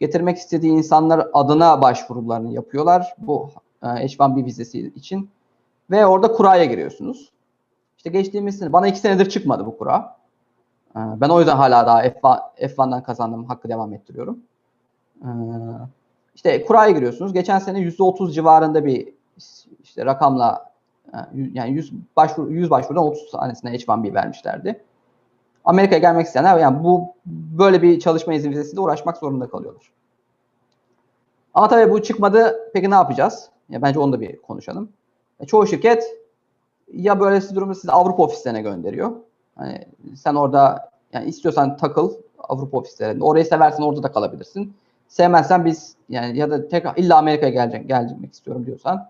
[0.00, 3.14] getirmek istediği insanlar adına başvurularını yapıyorlar.
[3.18, 3.50] Bu
[3.82, 5.28] e, H1B vizesi için.
[5.90, 7.32] Ve orada kuraya giriyorsunuz.
[7.96, 10.16] İşte geçtiğimiz sene, bana iki senedir çıkmadı bu kura.
[10.96, 14.38] Ee, ben o yüzden hala daha F1, F1'dan kazandığım hakkı devam ettiriyorum.
[15.22, 15.28] Ee,
[16.34, 17.32] işte kuraya giriyorsunuz.
[17.32, 19.08] Geçen sene %30 civarında bir
[19.82, 20.74] işte rakamla
[21.32, 24.84] yani 100 başvuru 100 başvurudan 30 tanesine H1B vermişlerdi.
[25.64, 27.14] Amerika'ya gelmek isteyenler yani bu
[27.58, 29.90] böyle bir çalışma izin vizesiyle uğraşmak zorunda kalıyorlar.
[31.54, 32.70] Ama tabii bu çıkmadı.
[32.72, 33.48] Peki ne yapacağız?
[33.68, 34.88] Ya bence onu da bir konuşalım.
[35.40, 36.16] E, çoğu şirket
[36.92, 39.12] ya böylesi durumda sizi Avrupa ofislerine gönderiyor.
[39.56, 43.24] Hani sen orada yani istiyorsan takıl Avrupa ofislerinde.
[43.24, 44.74] Orayı seversen orada da kalabilirsin.
[45.08, 49.08] Sevmezsen biz yani ya da tekrar illa Amerika'ya gelecek, gelmek istiyorum diyorsan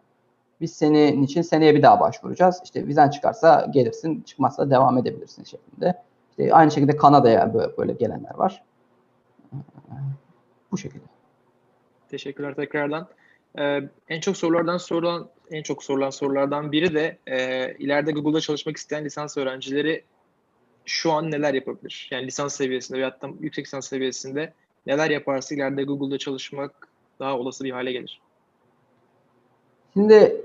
[0.60, 2.60] biz senin için seneye bir daha başvuracağız.
[2.64, 6.02] İşte vizen çıkarsa gelirsin, çıkmazsa devam edebilirsin şeklinde.
[6.38, 8.62] İşte aynı şekilde Kanada'ya böyle, böyle gelenler var.
[10.72, 11.04] Bu şekilde.
[12.08, 13.08] Teşekkürler tekrardan.
[13.58, 18.76] Ee, en çok sorulardan sorulan en çok sorulan sorulardan biri de e, ileride Google'da çalışmak
[18.76, 20.04] isteyen lisans öğrencileri
[20.84, 22.08] şu an neler yapabilir?
[22.10, 24.52] Yani lisans seviyesinde veya hatta yüksek lisans seviyesinde
[24.86, 26.88] neler yaparsa ileride Google'da çalışmak
[27.20, 28.20] daha olası bir hale gelir.
[29.92, 30.36] Şimdi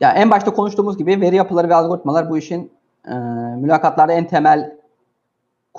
[0.00, 2.72] ya en başta konuştuğumuz gibi veri yapıları ve algoritmalar bu işin
[3.08, 3.14] e,
[3.56, 4.75] mülakatlarda en temel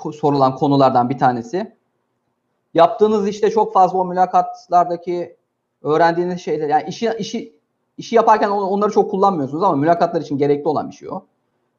[0.00, 1.72] sorulan konulardan bir tanesi.
[2.74, 5.36] Yaptığınız işte çok fazla o mülakatlardaki
[5.82, 7.52] öğrendiğiniz şeyler yani işi işi
[7.98, 11.22] işi yaparken onları çok kullanmıyorsunuz ama mülakatlar için gerekli olan bir şey o.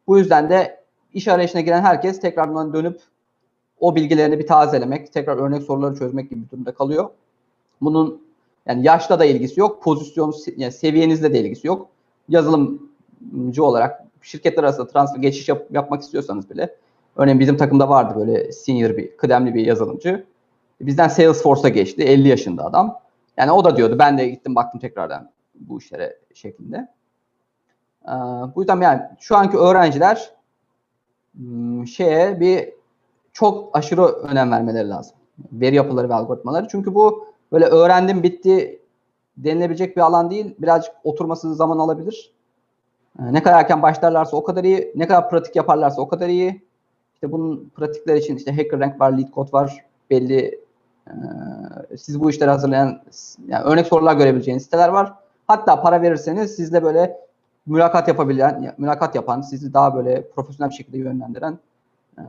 [0.08, 3.00] Bu yüzden de iş arayışına giren herkes tekrardan dönüp
[3.80, 7.10] o bilgilerini bir tazelemek, tekrar örnek soruları çözmek gibi bir durumda kalıyor.
[7.82, 8.22] Bunun
[8.66, 11.88] yani yaşla da ilgisi yok, pozisyon yani seviyenizle de ilgisi yok.
[12.30, 16.76] Yazılımcı olarak şirketler arasında transfer geçiş yap, yapmak istiyorsanız bile
[17.20, 20.26] örneğin bizim takımda vardı böyle senior bir kıdemli bir yazılımcı.
[20.82, 22.04] Bizden Salesforce'a geçti.
[22.04, 23.00] 50 yaşında adam.
[23.38, 26.88] Yani o da diyordu ben de gittim baktım tekrardan bu işlere şeklinde.
[28.08, 28.12] Ee,
[28.56, 30.32] bu yüzden yani şu anki öğrenciler
[31.36, 32.70] hmm, şeye bir
[33.34, 35.16] çok aşırı önem vermeleri lazım.
[35.52, 36.68] Veri yapıları ve algoritmaları.
[36.72, 38.82] Çünkü bu böyle öğrendim bitti
[39.38, 40.56] denilebilecek bir alan değil.
[40.60, 42.34] Birazcık oturması zaman alabilir.
[43.20, 44.94] Ee, ne kadar erken başlarlarsa o kadar iyi.
[44.96, 46.69] Ne kadar pratik yaparlarsa o kadar iyi.
[47.20, 49.86] İşte bunun pratikler için işte HackerRank var, LeetCode var.
[50.10, 50.60] Belli
[51.08, 51.14] e,
[51.98, 53.04] siz bu işleri hazırlayan
[53.48, 55.14] yani örnek sorular görebileceğiniz siteler var.
[55.48, 57.20] Hatta para verirseniz sizle böyle
[57.66, 61.60] mülakat yapabilen, mülakat yapan, sizi daha böyle profesyonel bir şekilde yönlendiren
[62.18, 62.24] e,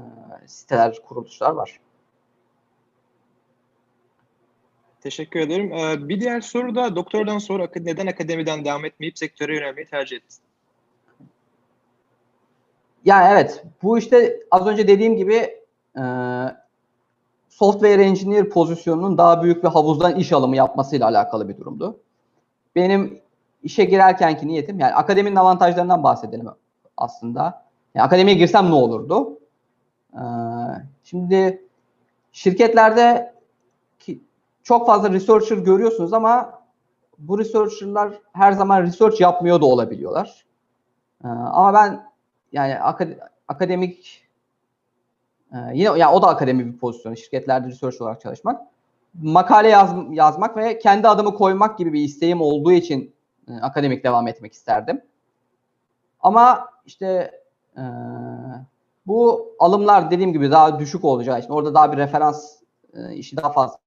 [0.46, 1.80] siteler, kuruluşlar var.
[5.00, 5.72] Teşekkür ederim.
[5.72, 10.49] Ee, bir diğer soru da doktordan sonra neden akademiden devam etmeyip sektöre yönelmeyi tercih ettin?
[13.04, 15.60] Yani evet, bu işte az önce dediğim gibi
[15.96, 16.02] e,
[17.48, 22.00] software engineer pozisyonunun daha büyük bir havuzdan iş alımı yapmasıyla alakalı bir durumdu.
[22.76, 23.20] Benim
[23.62, 26.48] işe girerkenki niyetim yani akademinin avantajlarından bahsedelim
[26.96, 27.64] aslında.
[27.94, 29.38] Yani akademiye girsem ne olurdu?
[30.14, 30.18] Ee,
[31.04, 31.68] şimdi
[32.32, 33.34] şirketlerde
[33.98, 34.20] ki
[34.62, 36.60] çok fazla researcher görüyorsunuz ama
[37.18, 40.44] bu researcher'lar her zaman research yapmıyor da olabiliyorlar.
[41.24, 42.09] Ee, ama ben
[42.52, 42.78] yani
[43.48, 44.24] akademik
[45.52, 47.14] e, yine yani o da akademik bir pozisyon.
[47.14, 48.60] Şirketlerde research olarak çalışmak.
[49.22, 53.14] Makale yaz, yazmak ve kendi adımı koymak gibi bir isteğim olduğu için
[53.48, 55.02] e, akademik devam etmek isterdim.
[56.20, 57.40] Ama işte
[57.76, 57.82] e,
[59.06, 62.56] bu alımlar dediğim gibi daha düşük olacağı için orada daha bir referans
[62.94, 63.78] e, işi daha fazla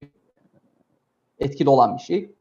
[1.39, 2.35] etkili olan bir şey.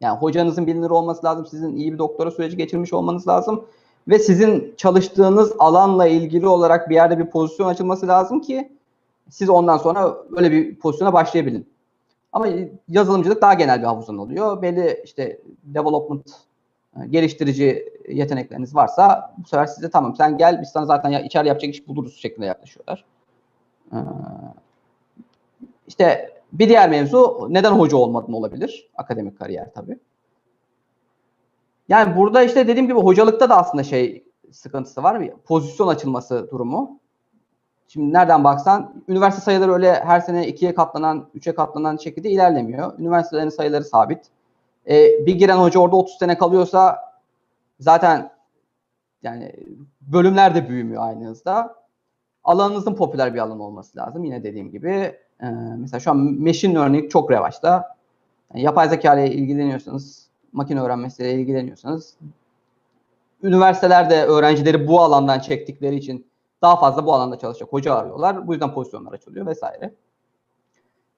[0.00, 1.46] Yani hocanızın bilinir olması lazım.
[1.46, 3.66] Sizin iyi bir doktora süreci geçirmiş olmanız lazım.
[4.08, 8.72] Ve sizin çalıştığınız alanla ilgili olarak bir yerde bir pozisyon açılması lazım ki
[9.30, 11.68] siz ondan sonra böyle bir pozisyona başlayabilin.
[12.32, 12.46] Ama
[12.88, 14.62] yazılımcılık daha genel bir havuzdan oluyor.
[14.62, 16.30] Belli işte development
[16.96, 21.48] e, geliştirici yetenekleriniz varsa bu sefer size tamam sen gel biz sana zaten ya, içeride
[21.48, 23.04] yapacak iş buluruz şeklinde yaklaşıyorlar.
[23.92, 23.96] Ee,
[25.86, 28.90] işte bir diğer mevzu neden hoca olmadın olabilir.
[28.96, 29.98] Akademik kariyer tabii.
[31.88, 35.20] Yani burada işte dediğim gibi hocalıkta da aslında şey sıkıntısı var.
[35.20, 37.00] Bir pozisyon açılması durumu.
[37.88, 42.98] Şimdi nereden baksan üniversite sayıları öyle her sene ikiye katlanan, üçe katlanan şekilde ilerlemiyor.
[42.98, 44.18] Üniversitelerin sayıları sabit.
[44.88, 46.98] E, bir giren hoca orada 30 sene kalıyorsa
[47.80, 48.30] zaten
[49.22, 49.52] yani
[50.00, 51.74] bölümler de büyümüyor aynı hızda.
[52.44, 54.24] Alanınızın popüler bir alan olması lazım.
[54.24, 54.90] Yine dediğim gibi
[55.42, 55.46] e,
[55.78, 57.96] mesela şu an machine learning çok revaçta.
[58.54, 60.23] Yani yapay zeka ile ilgileniyorsanız,
[60.54, 62.16] makine öğrenmesiyle ilgileniyorsanız
[63.42, 66.26] üniversitelerde öğrencileri bu alandan çektikleri için
[66.62, 68.46] daha fazla bu alanda çalışacak hoca arıyorlar.
[68.46, 69.94] Bu yüzden pozisyonlar açılıyor vesaire.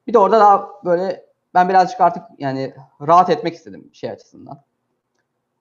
[0.06, 2.74] Bir de orada daha böyle ben birazcık artık yani
[3.06, 4.62] rahat etmek istedim şey açısından.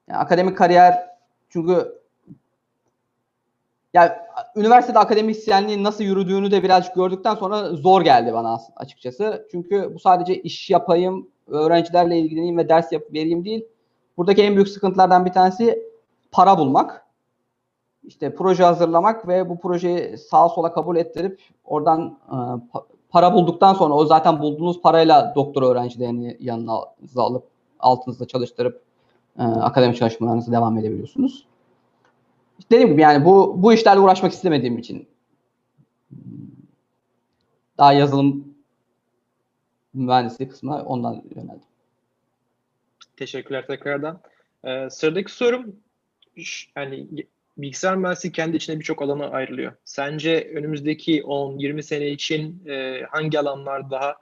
[0.08, 1.10] Yani akademik kariyer
[1.50, 2.02] çünkü
[3.94, 4.12] yani
[4.56, 9.48] üniversitede akademisyenliğin nasıl yürüdüğünü de birazcık gördükten sonra zor geldi bana açıkçası.
[9.52, 13.66] Çünkü bu sadece iş yapayım, öğrencilerle ilgileneyim ve ders yapıp vereyim değil.
[14.18, 15.84] Buradaki en büyük sıkıntılardan bir tanesi
[16.32, 17.06] para bulmak.
[18.04, 22.38] İşte proje hazırlamak ve bu projeyi sağa sola kabul ettirip oradan e,
[23.10, 27.44] para bulduktan sonra o zaten bulduğunuz parayla doktor öğrencilerini yanınıza alıp
[27.80, 28.82] altınızda çalıştırıp
[29.40, 31.46] e, akademik çalışmalarınızı devam edebiliyorsunuz.
[32.72, 35.08] Dediğim gibi yani bu bu işlerle uğraşmak istemediğim için
[37.78, 38.55] daha yazılım
[39.96, 41.68] mühendisliği kısmına ondan yöneldim.
[43.18, 44.22] Teşekkürler tekrardan.
[44.64, 45.76] Ee, sıradaki sorum
[46.76, 47.08] yani
[47.58, 49.74] bilgisayar mühendisliği kendi içinde birçok alana ayrılıyor.
[49.86, 54.16] Sence önümüzdeki 10-20 sene için e, hangi alanlar daha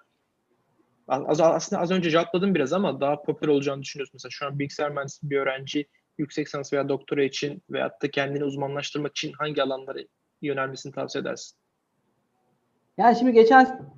[1.08, 4.14] az, aslında az önce cevapladım biraz ama daha popüler olacağını düşünüyorsun.
[4.14, 8.44] Mesela şu an bilgisayar mühendisliği bir öğrenci yüksek lisans veya doktora için veyahut da kendini
[8.44, 10.00] uzmanlaştırmak için hangi alanlara
[10.42, 11.58] yönelmesini tavsiye edersin?
[12.98, 13.94] Yani şimdi geçen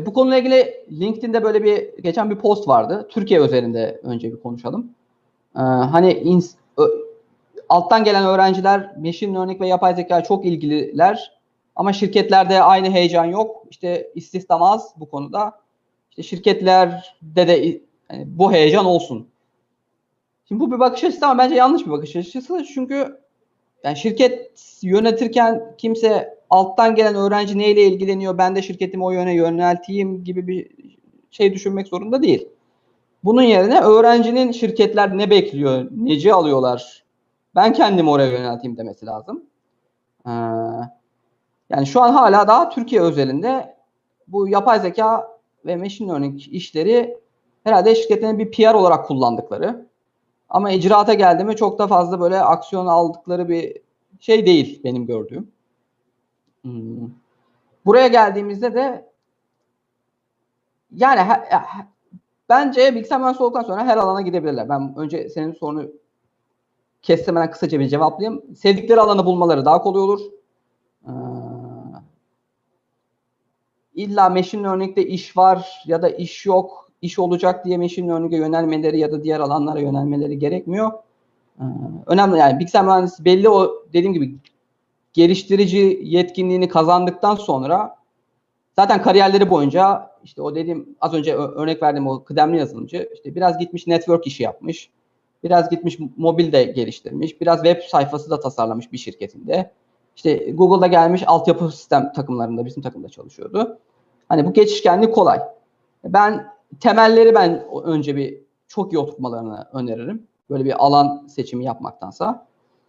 [0.00, 3.08] bu konuyla ilgili LinkedIn'de böyle bir geçen bir post vardı.
[3.10, 4.90] Türkiye üzerinde önce bir konuşalım.
[5.56, 6.54] Ee, hani ins,
[7.68, 11.32] alttan gelen öğrenciler machine learning ve yapay zeka çok ilgililer.
[11.76, 13.64] Ama şirketlerde aynı heyecan yok.
[13.70, 15.52] İşte istihdam az bu konuda.
[16.10, 19.28] İşte şirketlerde de yani bu heyecan olsun.
[20.48, 22.64] Şimdi bu bir bakış açısı ama bence yanlış bir bakış açısı.
[22.74, 23.20] Çünkü
[23.84, 24.50] yani şirket
[24.82, 30.70] yönetirken kimse alttan gelen öğrenci neyle ilgileniyor, ben de şirketimi o yöne yönelteyim gibi bir
[31.30, 32.48] şey düşünmek zorunda değil.
[33.24, 37.04] Bunun yerine öğrencinin şirketler ne bekliyor, neci alıyorlar,
[37.54, 39.44] ben kendimi oraya yönelteyim demesi lazım.
[40.26, 40.30] Ee,
[41.70, 43.76] yani şu an hala daha Türkiye özelinde
[44.28, 47.18] bu yapay zeka ve machine learning işleri
[47.64, 49.86] herhalde şirketlerin bir PR olarak kullandıkları.
[50.48, 53.76] Ama icraata geldi mi çok da fazla böyle aksiyon aldıkları bir
[54.20, 55.52] şey değil benim gördüğüm.
[56.64, 57.10] Hmm.
[57.86, 59.12] buraya geldiğimizde de
[60.94, 61.20] yani
[62.48, 64.68] bence bilgisayar mühendisliği olduktan sonra her alana gidebilirler.
[64.68, 65.90] Ben önce senin sorunu
[67.02, 68.56] kestirmeden kısaca bir cevaplayayım.
[68.56, 70.20] Sevdikleri alanı bulmaları daha kolay olur.
[71.06, 71.12] Ee,
[73.94, 78.98] illa machine learning'de iş var ya da iş yok, iş olacak diye machine learning'e yönelmeleri
[78.98, 80.92] ya da diğer alanlara yönelmeleri gerekmiyor.
[81.60, 81.64] Ee,
[82.06, 84.36] önemli yani bilgisayar mühendisi belli o dediğim gibi
[85.12, 87.96] geliştirici yetkinliğini kazandıktan sonra
[88.76, 93.58] zaten kariyerleri boyunca işte o dediğim az önce örnek verdiğim o kıdemli yazılımcı işte biraz
[93.58, 94.90] gitmiş network işi yapmış.
[95.44, 97.40] Biraz gitmiş mobil de geliştirmiş.
[97.40, 99.70] Biraz web sayfası da tasarlamış bir şirketinde.
[100.16, 103.78] İşte Google'da gelmiş altyapı sistem takımlarında bizim takımda çalışıyordu.
[104.28, 105.40] Hani bu geçişkenlik kolay.
[106.04, 110.26] Ben temelleri ben önce bir çok iyi oturtmalarını öneririm.
[110.50, 112.46] Böyle bir alan seçimi yapmaktansa.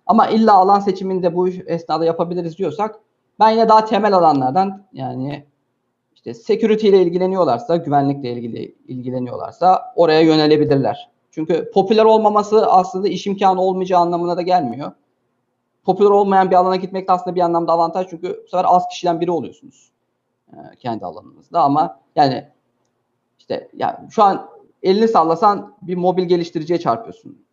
[0.07, 2.99] Ama illa alan seçiminde bu esnada yapabiliriz diyorsak
[3.39, 5.45] ben yine daha temel alanlardan yani
[6.15, 11.09] işte security ile ilgileniyorlarsa, güvenlikle ilgili ilgileniyorlarsa oraya yönelebilirler.
[11.31, 14.91] Çünkü popüler olmaması aslında iş imkanı olmayacağı anlamına da gelmiyor.
[15.83, 19.21] Popüler olmayan bir alana gitmek de aslında bir anlamda avantaj çünkü bu sefer az kişiden
[19.21, 19.91] biri oluyorsunuz
[20.53, 22.47] e, kendi alanınızda ama yani
[23.39, 24.49] işte yani şu an
[24.83, 27.45] elini sallasan bir mobil geliştiriciye çarpıyorsun.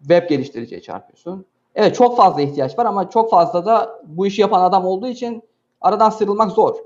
[0.00, 1.46] Web geliştiriciye çarpıyorsun.
[1.74, 5.42] Evet çok fazla ihtiyaç var ama çok fazla da bu işi yapan adam olduğu için
[5.80, 6.76] aradan sıyrılmak zor.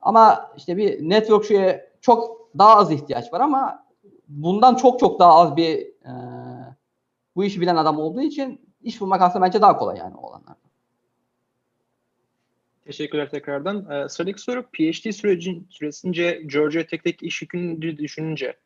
[0.00, 3.84] Ama işte bir networkçuya çok daha az ihtiyaç var ama
[4.28, 6.12] bundan çok çok daha az bir e,
[7.36, 10.68] bu işi bilen adam olduğu için iş bulmak aslında bence daha kolay yani o alanlarda.
[12.84, 13.90] Teşekkürler tekrardan.
[13.90, 18.56] Ee, sıradaki soru PhD sürecin, süresince Georgia Tech'teki iş yükünü düşününce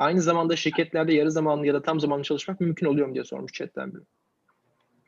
[0.00, 3.52] aynı zamanda şirketlerde yarı zamanlı ya da tam zamanlı çalışmak mümkün oluyor mu diye sormuş
[3.52, 4.02] chatten biri.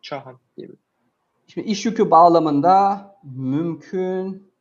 [0.03, 0.77] Çahan diye bir.
[1.47, 4.53] Şimdi iş yükü bağlamında mümkün.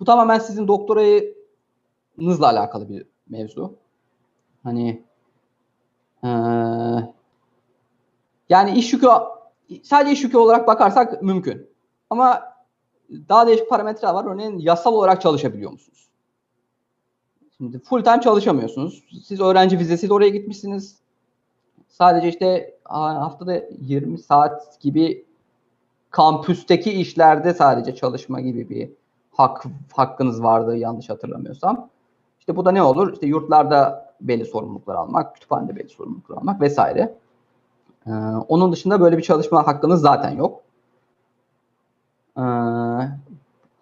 [0.00, 3.76] Bu tamamen sizin doktorayınızla alakalı bir mevzu.
[4.62, 5.04] Hani
[6.24, 6.28] ee,
[8.48, 9.06] yani iş yükü
[9.82, 11.70] sadece iş yükü olarak bakarsak mümkün.
[12.10, 12.42] Ama
[13.10, 14.24] daha değişik parametreler var.
[14.24, 16.03] Örneğin yasal olarak çalışabiliyor musunuz?
[17.64, 19.04] Şimdi full time çalışamıyorsunuz.
[19.24, 20.96] Siz öğrenci vizesiyle oraya gitmişsiniz.
[21.88, 25.24] Sadece işte haftada 20 saat gibi
[26.10, 28.90] kampüsteki işlerde sadece çalışma gibi bir
[29.30, 31.88] hak hakkınız vardı yanlış hatırlamıyorsam.
[32.38, 33.12] İşte bu da ne olur?
[33.12, 37.14] İşte yurtlarda belli sorumluluklar almak, kütüphanede belli sorumluluklar almak vesaire.
[38.06, 38.10] Ee,
[38.48, 40.62] onun dışında böyle bir çalışma hakkınız zaten yok.
[42.38, 42.42] Ee,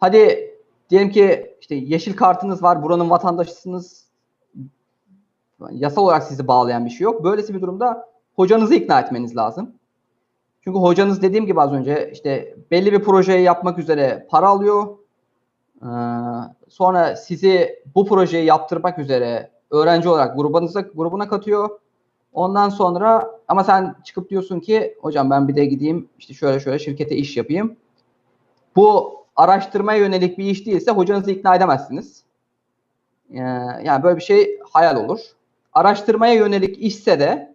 [0.01, 0.52] hadi
[0.93, 4.07] diyelim ki işte yeşil kartınız var, buranın vatandaşısınız.
[5.71, 7.25] Yasal olarak sizi bağlayan bir şey yok.
[7.25, 9.73] Böylesi bir durumda hocanızı ikna etmeniz lazım.
[10.61, 14.87] Çünkü hocanız dediğim gibi az önce işte belli bir projeyi yapmak üzere para alıyor.
[15.83, 15.87] Ee,
[16.69, 21.71] sonra sizi bu projeyi yaptırmak üzere öğrenci olarak grubunuza grubuna katıyor.
[22.33, 26.79] Ondan sonra ama sen çıkıp diyorsun ki hocam ben bir de gideyim işte şöyle şöyle
[26.79, 27.77] şirkete iş yapayım.
[28.77, 32.23] Bu araştırmaya yönelik bir iş değilse hocanızı ikna edemezsiniz.
[33.31, 33.39] Ee,
[33.85, 35.21] yani böyle bir şey hayal olur.
[35.73, 37.55] Araştırmaya yönelik işse de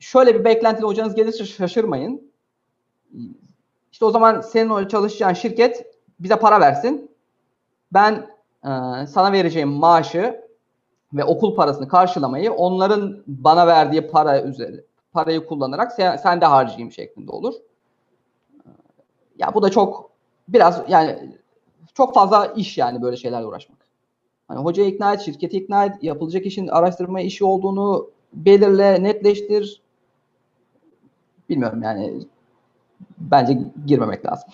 [0.00, 2.32] şöyle bir beklentili hocanız gelirse şaşırmayın.
[3.92, 5.86] İşte o zaman senin çalışacağın şirket
[6.20, 7.10] bize para versin.
[7.92, 8.12] Ben
[8.64, 8.70] e,
[9.06, 10.46] sana vereceğim maaşı
[11.12, 16.92] ve okul parasını karşılamayı onların bana verdiği para üzeri parayı kullanarak sen, sen de harcayayım
[16.92, 17.54] şeklinde olur.
[19.38, 20.10] Ya bu da çok
[20.48, 21.36] biraz yani
[21.94, 23.78] çok fazla iş yani böyle şeylerle uğraşmak.
[24.48, 29.82] Hani hocayı ikna et, şirketi ikna et, yapılacak işin araştırma işi olduğunu belirle, netleştir.
[31.48, 32.26] Bilmiyorum yani
[33.18, 34.48] bence girmemek lazım.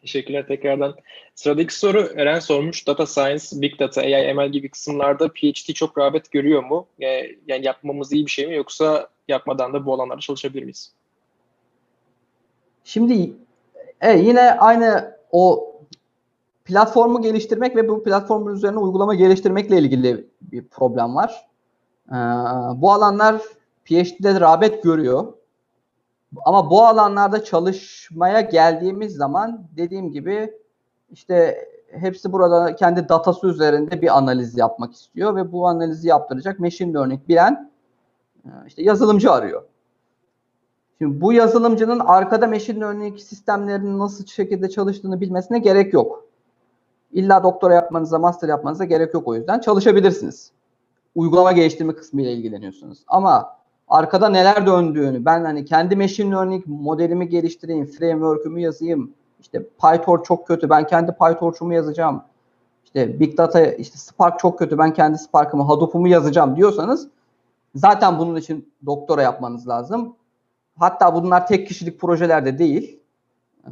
[0.00, 0.94] Teşekkürler tekrardan.
[1.34, 2.86] Sıradaki soru Eren sormuş.
[2.86, 6.86] Data Science, Big Data, AI, ML gibi kısımlarda PhD çok rağbet görüyor mu?
[7.02, 7.06] Ee,
[7.46, 10.92] yani yapmamız iyi bir şey mi yoksa yapmadan da bu alanlarda çalışabilir miyiz?
[12.84, 13.32] Şimdi
[14.02, 15.72] e, yine aynı o
[16.64, 21.46] platformu geliştirmek ve bu platformun üzerine uygulama geliştirmekle ilgili bir problem var.
[22.08, 22.14] Ee,
[22.76, 23.42] bu alanlar
[23.84, 25.32] PhD'de rağbet görüyor.
[26.44, 30.54] Ama bu alanlarda çalışmaya geldiğimiz zaman dediğim gibi
[31.10, 36.94] işte hepsi burada kendi datası üzerinde bir analiz yapmak istiyor ve bu analizi yaptıracak machine
[36.94, 37.70] learning bilen
[38.44, 39.62] e, işte yazılımcı arıyor.
[41.02, 46.24] Şimdi bu yazılımcının arkada machine learning sistemlerinin nasıl şekilde çalıştığını bilmesine gerek yok.
[47.12, 49.60] İlla doktora yapmanıza, master yapmanıza gerek yok o yüzden.
[49.60, 50.52] Çalışabilirsiniz.
[51.14, 52.98] Uygulama geliştirme kısmı ile ilgileniyorsunuz.
[53.06, 53.56] Ama
[53.88, 60.46] arkada neler döndüğünü ben hani kendi machine learning modelimi geliştireyim, framework'ümü yazayım, işte PyTorch çok
[60.46, 62.22] kötü ben kendi PyTorch'umu yazacağım.
[62.84, 67.08] İşte Big Data işte Spark çok kötü ben kendi Spark'ımı Hadoop'umu yazacağım diyorsanız
[67.74, 70.16] zaten bunun için doktora yapmanız lazım.
[70.78, 73.00] Hatta bunlar tek kişilik projelerde değil.
[73.66, 73.70] Ee,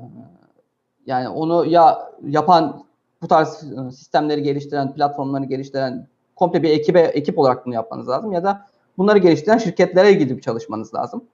[1.07, 2.85] yani onu ya yapan
[3.23, 8.33] bu tarz e, sistemleri geliştiren, platformları geliştiren komple bir ekibe ekip olarak bunu yapmanız lazım
[8.33, 8.67] ya da
[8.99, 11.25] bunları geliştiren şirketlere gidip çalışmanız lazım.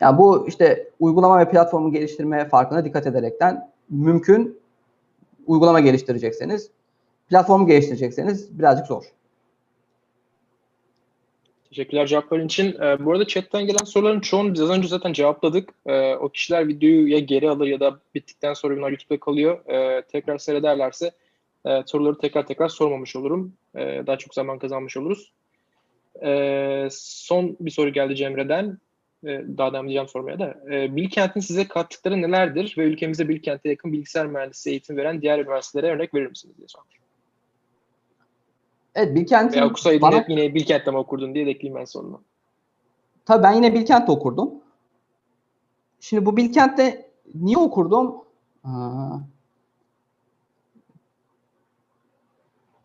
[0.00, 4.60] Yani bu işte uygulama ve platformu geliştirme farkına dikkat ederekten mümkün
[5.46, 6.70] uygulama geliştirecekseniz,
[7.28, 9.04] platformu geliştirecekseniz birazcık zor.
[11.76, 12.82] Teşekkürler cevapların için.
[12.82, 15.70] Ee, bu arada chatten gelen soruların çoğunu biz az önce zaten cevapladık.
[15.86, 19.66] Ee, o kişiler videoyu ya geri alır ya da bittikten sonra bunlar YouTube'da kalıyor.
[19.68, 21.10] Ee, tekrar seyrederlerse
[21.66, 23.52] e, soruları tekrar tekrar sormamış olurum.
[23.76, 25.32] Ee, daha çok zaman kazanmış oluruz.
[26.24, 28.78] Ee, son bir soru geldi Cemre'den.
[29.26, 30.54] Ee, daha devam edeceğim sormaya da.
[30.70, 35.92] Ee, Bilkent'in size kattıkları nelerdir ve ülkemizde Bilkent'e yakın bilgisayar mühendisliği eğitim veren diğer üniversitelere
[35.92, 37.05] örnek verir misiniz diye sormuş.
[38.96, 40.16] Evet Bilkent'in Veya okusaydın bana...
[40.16, 42.16] hep yine Bilkent'te mi okurdun diye de ekleyeyim ben sonuna.
[43.24, 44.50] Tabii ben yine Bilkent'te okurdum.
[46.00, 48.14] Şimdi bu Bilkent'te niye okurdum?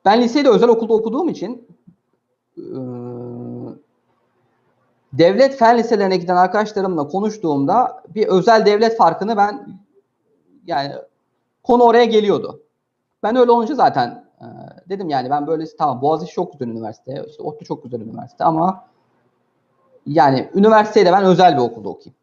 [0.05, 1.67] Ben lisede özel okulda okuduğum için
[2.57, 2.77] e,
[5.13, 9.81] devlet fen liselerine giden arkadaşlarımla konuştuğumda bir özel devlet farkını ben
[10.65, 10.93] yani
[11.63, 12.63] konu oraya geliyordu.
[13.23, 14.20] Ben öyle olunca zaten
[14.91, 18.85] dedim yani ben böyle tamam Boğaziçi çok güzel üniversite, işte ODTÜ çok güzel üniversite ama
[20.05, 22.15] yani üniversiteyle ben özel bir okulda okuyayım.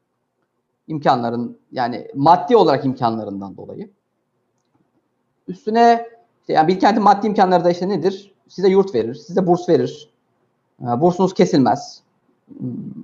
[0.88, 3.90] İmkanların yani maddi olarak imkanlarından dolayı.
[5.48, 6.08] Üstüne
[6.40, 8.34] işte yani Bilkent'in maddi imkanları da işte nedir?
[8.48, 10.10] Size yurt verir, size burs verir.
[10.82, 12.02] E, bursunuz kesilmez.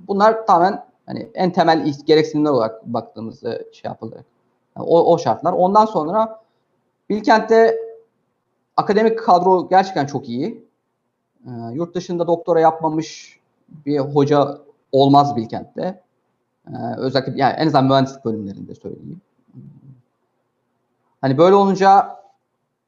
[0.07, 4.21] Bunlar tamamen hani en temel gereksinimler olarak baktığımızda şey yapılır.
[4.77, 5.53] Yani o, o şartlar.
[5.53, 6.39] Ondan sonra
[7.09, 7.84] Bilkent'te
[8.77, 10.65] akademik kadro gerçekten çok iyi.
[11.45, 13.39] E, yurt dışında doktora yapmamış
[13.85, 14.57] bir hoca
[14.91, 16.01] olmaz Bilkent'te.
[16.67, 19.21] E, özellikle yani en azından mühendislik bölümlerinde söyleyeyim.
[21.21, 22.15] Hani böyle olunca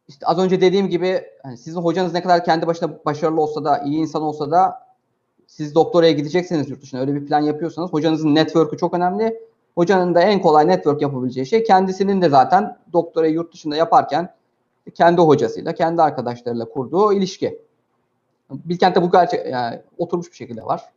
[0.07, 3.77] işte az önce dediğim gibi hani sizin hocanız ne kadar kendi başına başarılı olsa da
[3.79, 4.88] iyi insan olsa da
[5.47, 9.39] siz doktoraya gidecekseniz yurt dışına öyle bir plan yapıyorsanız hocanızın network'ü çok önemli.
[9.75, 14.33] Hocanın da en kolay network yapabileceği şey kendisinin de zaten doktorayı yurt dışında yaparken
[14.93, 17.61] kendi hocasıyla, kendi arkadaşlarıyla kurduğu ilişki.
[18.51, 20.89] Bilkent'te bu gerçek yani oturmuş bir şekilde var.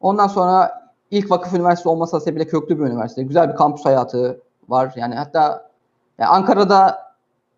[0.00, 3.22] Ondan sonra ilk vakıf üniversitesi olmasa bile köklü bir üniversite.
[3.22, 4.92] Güzel bir kampüs hayatı var.
[4.96, 5.70] Yani hatta
[6.18, 7.06] yani Ankara'da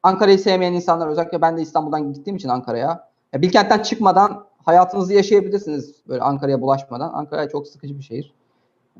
[0.02, 3.09] Ankara'yı sevmeyen insanlar özellikle ben de İstanbul'dan gittiğim için Ankara'ya.
[3.32, 7.12] Ya Bilkent'ten çıkmadan hayatınızı yaşayabilirsiniz böyle Ankara'ya bulaşmadan.
[7.12, 8.34] Ankara çok sıkıcı bir şehir.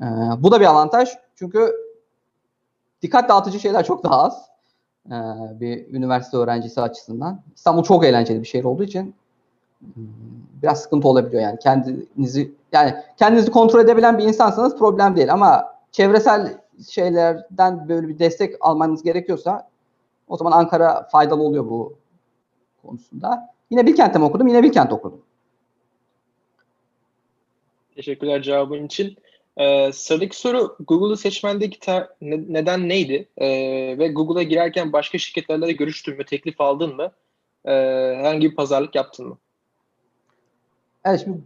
[0.01, 0.05] Ee,
[0.37, 1.09] bu da bir avantaj.
[1.35, 1.73] Çünkü
[3.01, 4.48] dikkat dağıtıcı şeyler çok daha az.
[5.09, 5.13] Ee,
[5.59, 7.41] bir üniversite öğrencisi açısından.
[7.55, 9.13] İstanbul çok eğlenceli bir şehir olduğu için
[9.79, 10.03] hmm,
[10.61, 16.57] biraz sıkıntı olabiliyor yani kendinizi yani kendinizi kontrol edebilen bir insansanız problem değil ama çevresel
[16.89, 19.69] şeylerden böyle bir destek almanız gerekiyorsa
[20.27, 21.93] o zaman Ankara faydalı oluyor bu
[22.85, 23.53] konusunda.
[23.69, 24.47] Yine Bilkent'te mi okudum?
[24.47, 25.21] Yine Bilkent okudum.
[27.95, 29.17] Teşekkürler cevabın için.
[29.59, 31.91] Ee, sıradaki soru Google'u seçmendeki
[32.21, 33.29] ne- neden neydi?
[33.37, 33.47] Ee,
[33.99, 36.25] ve Google'a girerken başka şirketlerle de görüştün mü?
[36.25, 37.11] Teklif aldın mı?
[37.65, 37.71] Ee,
[38.17, 39.37] herhangi bir pazarlık yaptın mı?
[41.05, 41.41] Evet şimdi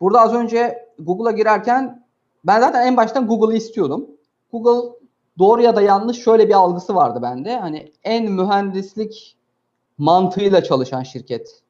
[0.00, 2.04] burada az önce Google'a girerken
[2.44, 4.06] ben zaten en baştan Google'ı istiyordum.
[4.52, 4.96] Google
[5.38, 7.56] doğru ya da yanlış şöyle bir algısı vardı bende.
[7.56, 9.36] Hani en mühendislik
[9.98, 11.62] mantığıyla çalışan şirket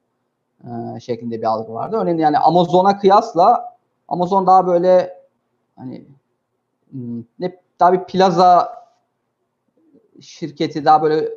[0.64, 1.96] e, şeklinde bir algı vardı.
[2.00, 3.77] Örneğin yani Amazon'a kıyasla
[4.08, 5.22] Amazon daha böyle
[5.76, 6.04] hani
[6.90, 8.78] hmm, ne daha bir plaza
[10.20, 11.28] şirketi daha böyle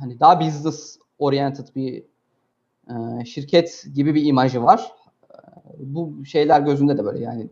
[0.00, 2.04] hani daha business oriented bir
[2.90, 4.92] e, şirket gibi bir imajı var.
[5.30, 5.38] E,
[5.78, 7.48] bu şeyler gözünde de böyle yani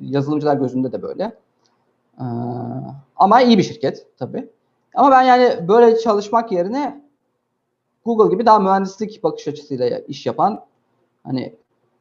[0.00, 1.22] yazılımcılar gözünde de böyle.
[2.20, 2.24] E,
[3.16, 4.48] ama iyi bir şirket tabii.
[4.94, 7.04] Ama ben yani böyle çalışmak yerine
[8.04, 10.64] Google gibi daha mühendislik bakış açısıyla iş yapan
[11.24, 11.56] hani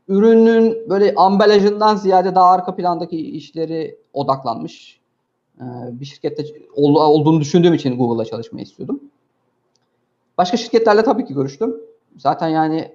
[0.08, 5.00] ürünün böyle ambalajından ziyade daha arka plandaki işleri odaklanmış
[5.92, 6.44] bir şirkette
[6.76, 9.00] olduğunu düşündüğüm için Google'la çalışmayı istiyordum.
[10.38, 11.76] Başka şirketlerle tabii ki görüştüm.
[12.18, 12.92] Zaten yani,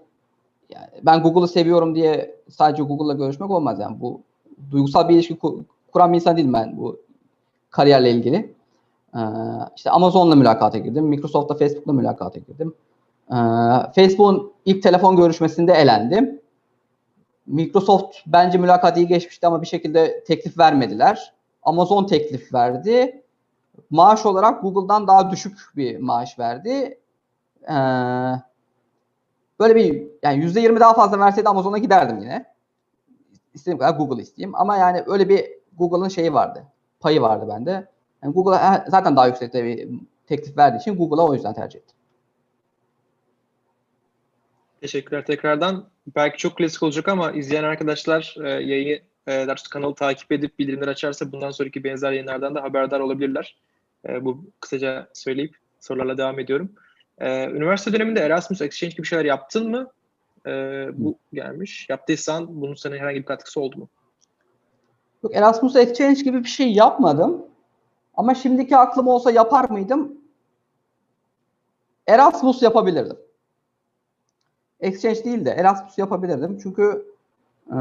[1.02, 4.20] ben Google'ı seviyorum diye sadece Google'la görüşmek olmaz yani bu
[4.70, 5.38] duygusal bir ilişki
[5.92, 7.00] kuran bir insan değilim ben bu
[7.70, 8.54] kariyerle ilgili.
[9.16, 9.20] Ee,
[9.76, 12.74] işte Amazon'la mülakata girdim, Microsoft'la Facebook'la mülakata girdim.
[13.30, 13.34] Ee,
[13.94, 16.41] Facebook'un ilk telefon görüşmesinde elendim.
[17.46, 21.32] Microsoft bence mülakat iyi geçmişti ama bir şekilde teklif vermediler.
[21.62, 23.22] Amazon teklif verdi.
[23.90, 26.98] maaş olarak Google'dan daha düşük bir maaş verdi.
[27.68, 27.74] Ee,
[29.60, 32.46] böyle bir yani %20 daha fazla verseydi Amazon'a giderdim yine.
[33.54, 34.54] İstediğim kadar Google isteyeyim.
[34.54, 35.44] Ama yani öyle bir
[35.78, 36.64] Google'ın şeyi vardı.
[37.00, 37.88] Payı vardı bende.
[38.22, 39.88] Yani Google'a zaten daha yüksekte bir
[40.26, 41.96] teklif verdiği için Google'a o yüzden tercih ettim.
[44.82, 45.88] Teşekkürler tekrardan.
[46.16, 51.32] Belki çok klasik olacak ama izleyen arkadaşlar e, yayını e, kanalı takip edip bildirimler açarsa
[51.32, 53.56] bundan sonraki benzer yayınlardan da haberdar olabilirler.
[54.08, 56.72] E, bu kısaca söyleyip sorularla devam ediyorum.
[57.18, 59.90] E, üniversite döneminde Erasmus Exchange gibi şeyler yaptın mı?
[60.46, 60.50] E,
[60.92, 61.86] bu gelmiş.
[61.88, 63.88] Yaptıysan bunun sana herhangi bir katkısı oldu mu?
[65.22, 67.46] Yok Erasmus Exchange gibi bir şey yapmadım.
[68.14, 70.20] Ama şimdiki aklım olsa yapar mıydım?
[72.06, 73.16] Erasmus yapabilirdim.
[74.82, 76.58] Exchange değil de Erasmus yapabilirdim.
[76.62, 77.06] Çünkü
[77.70, 77.78] e,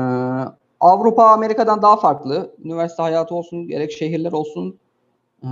[0.79, 2.55] Avrupa Amerika'dan daha farklı.
[2.63, 4.79] Üniversite hayatı olsun, gerek şehirler olsun.
[5.43, 5.47] E,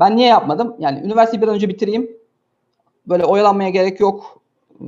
[0.00, 0.76] ben niye yapmadım?
[0.78, 2.10] Yani üniversiteyi bir an önce bitireyim.
[3.08, 4.40] Böyle oyalanmaya gerek yok.
[4.80, 4.86] E,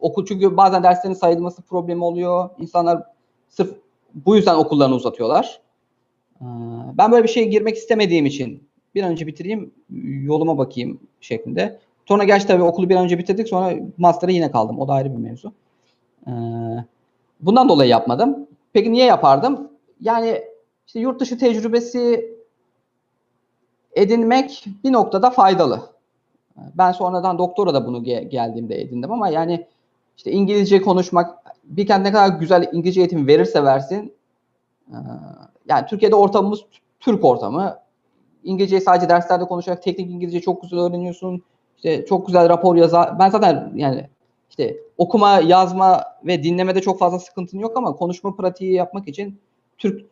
[0.00, 2.50] okul çünkü bazen derslerin sayılması problemi oluyor.
[2.58, 3.02] İnsanlar
[3.48, 3.74] sırf
[4.14, 5.60] bu yüzden okullarını uzatıyorlar.
[6.40, 6.46] E,
[6.98, 9.70] ben böyle bir şeye girmek istemediğim için bir an önce bitireyim,
[10.22, 11.78] yoluma bakayım şeklinde.
[12.08, 13.48] Sonra gerçi tabii okulu bir an önce bitirdik.
[13.48, 14.78] Sonra master'a yine kaldım.
[14.78, 15.52] O da ayrı bir mevzu.
[16.26, 16.30] Ee,
[17.40, 18.46] bundan dolayı yapmadım.
[18.72, 19.70] Peki niye yapardım?
[20.00, 20.42] Yani
[20.86, 22.34] işte yurt dışı tecrübesi
[23.92, 25.82] edinmek bir noktada faydalı.
[26.56, 29.66] Ben sonradan doktora da bunu ge- geldiğimde edindim ama yani
[30.16, 34.12] işte İngilizce konuşmak bir kent ne kadar güzel İngilizce eğitim verirse versin
[34.88, 34.96] e,
[35.68, 36.60] yani Türkiye'de ortamımız
[37.00, 37.78] Türk ortamı.
[38.44, 41.42] İngilizceyi sadece derslerde konuşarak teknik İngilizce çok güzel öğreniyorsun
[41.78, 43.18] işte çok güzel rapor yazar.
[43.18, 44.08] Ben zaten yani
[44.50, 49.38] işte okuma, yazma ve dinlemede çok fazla sıkıntın yok ama konuşma pratiği yapmak için
[49.78, 50.06] Türk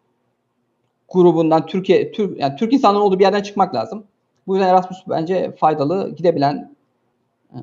[1.09, 4.05] grubundan Türkiye Türk yani Türk insanların olduğu bir yerden çıkmak lazım.
[4.47, 6.75] Bu yüzden Erasmus bence faydalı, gidebilen
[7.53, 7.59] e,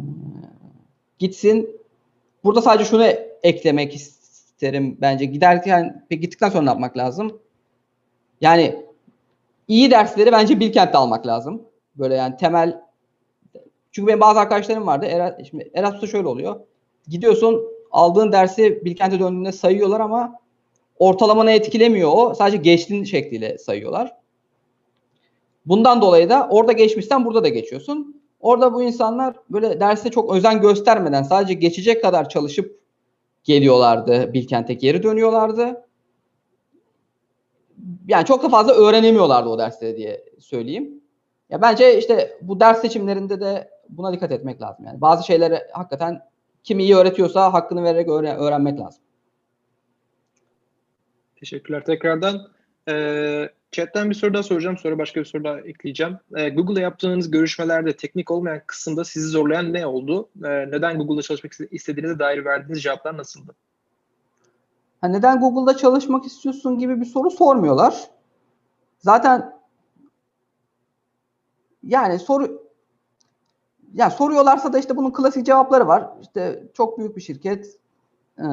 [1.20, 1.70] gitsin.
[2.44, 3.06] Burada sadece şunu
[3.44, 5.26] eklemek isterim bence.
[5.26, 7.40] Giderken peki gittikten sonra yapmak lazım?
[8.42, 8.86] Yani
[9.68, 11.62] iyi dersleri bence Bilkent'te almak lazım.
[11.96, 12.82] Böyle yani temel
[13.94, 15.06] çünkü benim bazı arkadaşlarım vardı.
[15.06, 16.60] Eras, şimdi Erasmus'ta şöyle oluyor.
[17.08, 20.40] Gidiyorsun aldığın dersi Bilkent'e döndüğünde sayıyorlar ama
[21.00, 22.36] ortalamanı etkilemiyor o.
[22.36, 24.16] Sadece geçtiğin şekliyle sayıyorlar.
[25.66, 28.22] Bundan dolayı da orada geçmişsen burada da geçiyorsun.
[28.40, 32.80] Orada bu insanlar böyle derste çok özen göstermeden sadece geçecek kadar çalışıp
[33.44, 34.34] geliyorlardı.
[34.34, 35.86] Bilkent'e geri dönüyorlardı.
[38.08, 41.02] Yani çok da fazla öğrenemiyorlardı o dersleri diye söyleyeyim.
[41.50, 44.86] Ya bence işte bu ders seçimlerinde de buna dikkat etmek lazım.
[44.86, 46.22] Yani bazı şeyleri hakikaten
[46.64, 49.04] kim iyi öğretiyorsa hakkını vererek öğren- öğrenmek lazım.
[51.36, 52.48] Teşekkürler tekrardan.
[52.90, 54.78] Ee, chatten bir soru daha soracağım.
[54.78, 56.18] Sonra başka bir soru daha ekleyeceğim.
[56.36, 60.30] Ee, Google'da yaptığınız görüşmelerde teknik olmayan kısımda sizi zorlayan ne oldu?
[60.44, 63.56] Ee, neden Google'da çalışmak istediğinize dair verdiğiniz cevaplar nasıldı?
[65.02, 68.10] Ha neden Google'da çalışmak istiyorsun gibi bir soru sormuyorlar.
[69.00, 69.54] Zaten
[71.84, 72.63] yani soru
[73.94, 76.10] yani soruyorlarsa da işte bunun klasik cevapları var.
[76.22, 77.78] İşte çok büyük bir şirket.
[78.40, 78.44] Ee,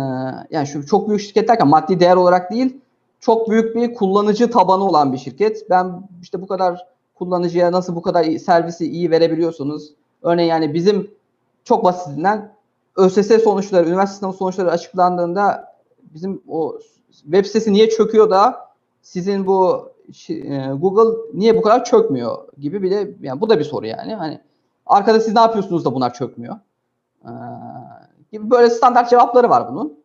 [0.51, 2.81] yani şu çok büyük şirket derken maddi değer olarak değil,
[3.21, 5.71] çok büyük bir kullanıcı tabanı olan bir şirket.
[5.71, 9.95] Ben işte bu kadar kullanıcıya nasıl bu kadar servisi iyi verebiliyorsunuz?
[10.23, 11.11] Örneğin yani bizim
[11.65, 12.53] çok basitinden
[12.97, 15.75] ÖSS sonuçları, üniversite sınavı sonuçları açıklandığında
[16.15, 16.79] bizim o
[17.23, 18.69] web sitesi niye çöküyor da
[19.03, 19.91] sizin bu
[20.77, 24.15] Google niye bu kadar çökmüyor gibi bir de yani bu da bir soru yani.
[24.15, 24.41] Hani
[24.91, 26.57] Arkada siz ne yapıyorsunuz da bunlar çökmüyor?
[27.25, 27.31] Ee,
[28.33, 29.99] gibi böyle standart cevapları var bunun.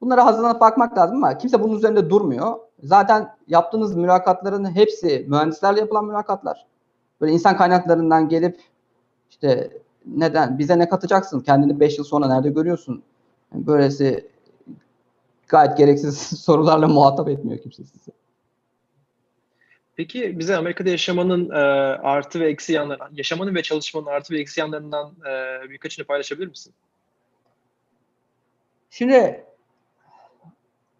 [0.00, 2.58] Bunlara hazırlanıp bakmak lazım ama kimse bunun üzerinde durmuyor.
[2.82, 6.66] Zaten yaptığınız mülakatların hepsi mühendislerle yapılan mülakatlar.
[7.20, 8.60] Böyle insan kaynaklarından gelip
[9.30, 9.70] işte
[10.06, 11.40] neden bize ne katacaksın?
[11.40, 13.02] Kendini 5 yıl sonra nerede görüyorsun?
[13.54, 14.30] Yani böylesi
[15.48, 18.10] gayet gereksiz sorularla muhatap etmiyor kimse sizi.
[20.02, 21.58] Peki bize Amerika'da yaşamanın e,
[22.02, 26.72] artı ve eksi yanları, yaşamanın ve çalışmanın artı ve eksi yanlarından e, birkaçını paylaşabilir misin?
[28.90, 29.44] Şimdi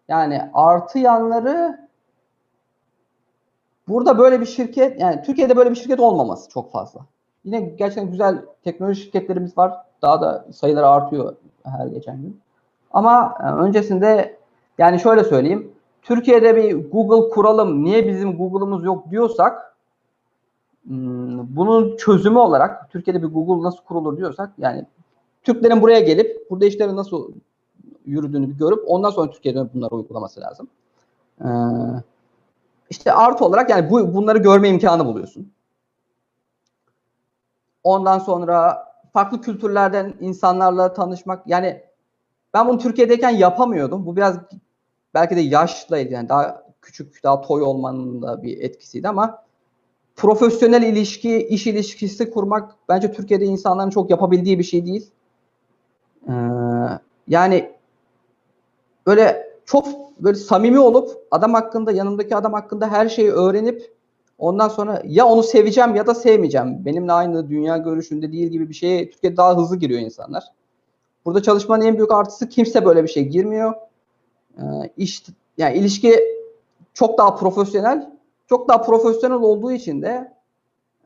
[0.07, 1.87] yani artı yanları
[3.87, 6.99] burada böyle bir şirket yani Türkiye'de böyle bir şirket olmaması çok fazla.
[7.43, 9.73] Yine gerçekten güzel teknoloji şirketlerimiz var.
[10.01, 11.35] Daha da sayıları artıyor
[11.65, 12.41] her geçen gün.
[12.91, 14.37] Ama e, öncesinde
[14.77, 15.72] yani şöyle söyleyeyim.
[16.03, 19.75] Türkiye'de bir Google kuralım, niye bizim Google'ımız yok diyorsak
[20.87, 24.85] hmm, bunun çözümü olarak Türkiye'de bir Google nasıl kurulur diyorsak yani
[25.43, 27.31] Türklerin buraya gelip burada işleri nasıl
[28.05, 30.67] yürüdüğünü bir görüp ondan sonra Türkiye'de bunları uygulaması lazım.
[31.41, 31.47] Ee,
[32.89, 35.51] işte artı olarak yani bu bunları görme imkanı buluyorsun.
[37.83, 41.47] Ondan sonra farklı kültürlerden insanlarla tanışmak.
[41.47, 41.83] Yani
[42.53, 44.05] ben bunu Türkiye'deyken yapamıyordum.
[44.05, 44.39] Bu biraz
[45.13, 46.13] belki de yaşla ilgili.
[46.13, 49.43] Yani daha küçük, daha toy olmanın da bir etkisiydi ama
[50.15, 55.11] profesyonel ilişki, iş ilişkisi kurmak bence Türkiye'de insanların çok yapabildiği bir şey değil.
[56.29, 56.33] Ee,
[57.27, 57.71] yani
[59.07, 59.87] böyle çok
[60.19, 63.93] böyle samimi olup adam hakkında, yanımdaki adam hakkında her şeyi öğrenip
[64.37, 66.85] ondan sonra ya onu seveceğim ya da sevmeyeceğim.
[66.85, 70.43] Benimle aynı dünya görüşünde değil gibi bir şeye Türkiye'de daha hızlı giriyor insanlar.
[71.25, 73.73] Burada çalışmanın en büyük artısı kimse böyle bir şey girmiyor.
[74.57, 74.63] Ee,
[74.97, 75.25] iş
[75.57, 76.19] yani ilişki
[76.93, 78.13] çok daha profesyonel.
[78.49, 80.33] Çok daha profesyonel olduğu için de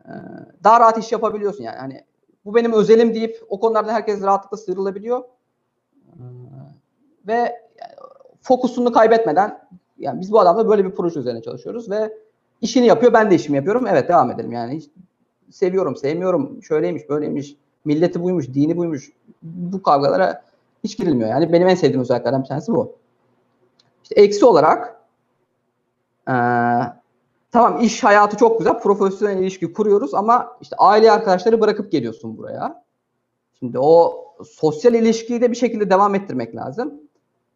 [0.06, 0.14] e,
[0.64, 1.78] daha rahat iş yapabiliyorsun yani.
[1.78, 2.04] Hani
[2.46, 5.24] bu benim özelim deyip o konulardan herkes rahatlıkla sıyrılabiliyor.
[6.08, 6.22] Ee,
[7.28, 7.68] ve
[8.42, 9.60] fokusunu kaybetmeden
[10.00, 12.14] yani biz bu adamla böyle bir proje üzerine çalışıyoruz ve
[12.62, 13.88] işini yapıyor ben de işimi yapıyorum.
[13.88, 14.82] Evet devam edelim yani.
[15.52, 16.64] Seviyorum, sevmiyorum.
[16.64, 17.56] Şöyleymiş, böyleymiş.
[17.86, 19.12] Milleti buymuş, dini buymuş.
[19.42, 20.44] Bu kavgalara
[20.84, 21.30] hiç girilmiyor.
[21.30, 22.96] Yani benim en sevdiğim özelliklerden bir tanesi bu.
[24.08, 25.02] İşte eksi olarak
[26.30, 26.34] ee,
[27.52, 28.80] tamam iş hayatı çok güzel.
[28.80, 32.84] Profesyonel ilişki kuruyoruz ama işte aile arkadaşları bırakıp geliyorsun buraya.
[33.60, 36.94] Şimdi o sosyal ilişkiyi de bir şekilde devam ettirmek lazım.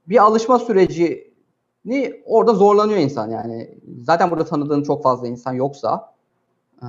[0.08, 3.78] Bir alışma sürecini orada zorlanıyor insan yani.
[4.04, 6.14] Zaten burada tanıdığın çok fazla insan yoksa.
[6.84, 6.86] Ee,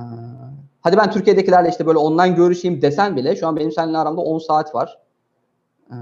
[0.81, 4.39] hadi ben Türkiye'dekilerle işte böyle online görüşeyim desen bile şu an benim seninle aramda 10
[4.39, 4.99] saat var.
[5.91, 5.95] Ee,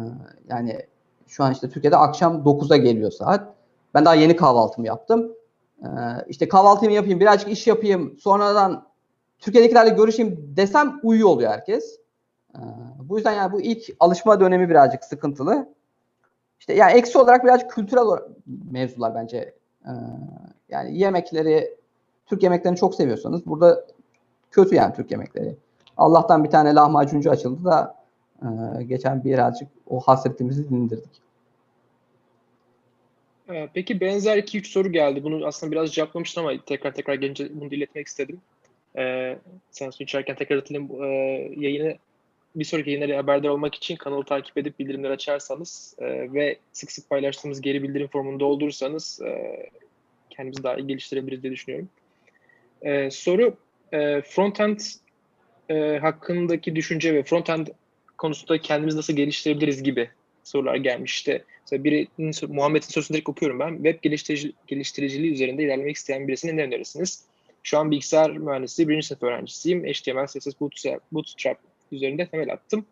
[0.49, 0.90] yani
[1.31, 3.53] şu an işte Türkiye'de akşam 9'a geliyor saat.
[3.93, 5.31] Ben daha yeni kahvaltımı yaptım.
[5.83, 5.87] Ee,
[6.27, 8.87] işte kahvaltımı yapayım, birazcık iş yapayım, sonradan
[9.39, 11.99] Türkiye'dekilerle görüşeyim desem uyuyor oluyor herkes.
[12.55, 12.59] Ee,
[13.03, 15.73] bu yüzden yani bu ilk alışma dönemi birazcık sıkıntılı.
[16.59, 18.05] İşte yani eksi olarak birazcık kültürel
[18.71, 19.55] mevzular bence.
[19.85, 19.91] Ee,
[20.69, 21.77] yani yemekleri,
[22.25, 23.85] Türk yemeklerini çok seviyorsanız burada
[24.51, 25.57] kötü yani Türk yemekleri.
[25.97, 28.00] Allah'tan bir tane lahmacuncu açıldı da
[28.41, 31.21] e, geçen birazcık o hasretimizi dindirdik.
[33.49, 35.23] Ee, peki benzer 2-3 soru geldi.
[35.23, 38.41] Bunu aslında biraz cevaplamıştım ama tekrar tekrar gelince bunu iletmek istedim.
[38.97, 39.37] Ee,
[39.71, 41.03] sen su içerken tekrar hatırlayayım.
[41.03, 41.07] Ee,
[41.57, 41.97] yayını
[42.55, 47.09] bir sonraki yayınları haberdar olmak için kanalı takip edip bildirimleri açarsanız e, ve sık sık
[47.09, 49.57] paylaştığımız geri bildirim formunu doldurursanız e,
[50.29, 51.89] kendimizi daha iyi geliştirebiliriz diye düşünüyorum.
[52.81, 53.57] E, soru
[53.91, 54.79] e, frontend
[55.69, 57.67] e, hakkındaki düşünce ve frontend
[58.21, 60.09] konusunda kendimizi nasıl geliştirebiliriz gibi
[60.43, 61.15] sorular gelmiş.
[61.15, 63.75] İşte mesela birinin, Muhammed'in sorusunu direkt okuyorum ben.
[63.75, 67.25] Web geliştirici, geliştiriciliği üzerinde ilerlemek isteyen birisine ne önerirsiniz?
[67.63, 69.85] Şu an bilgisayar mühendisliği birinci sınıf öğrencisiyim.
[69.85, 71.57] HTML, CSS, Bootstrap, Bootstrap
[71.91, 72.85] üzerinde temel attım.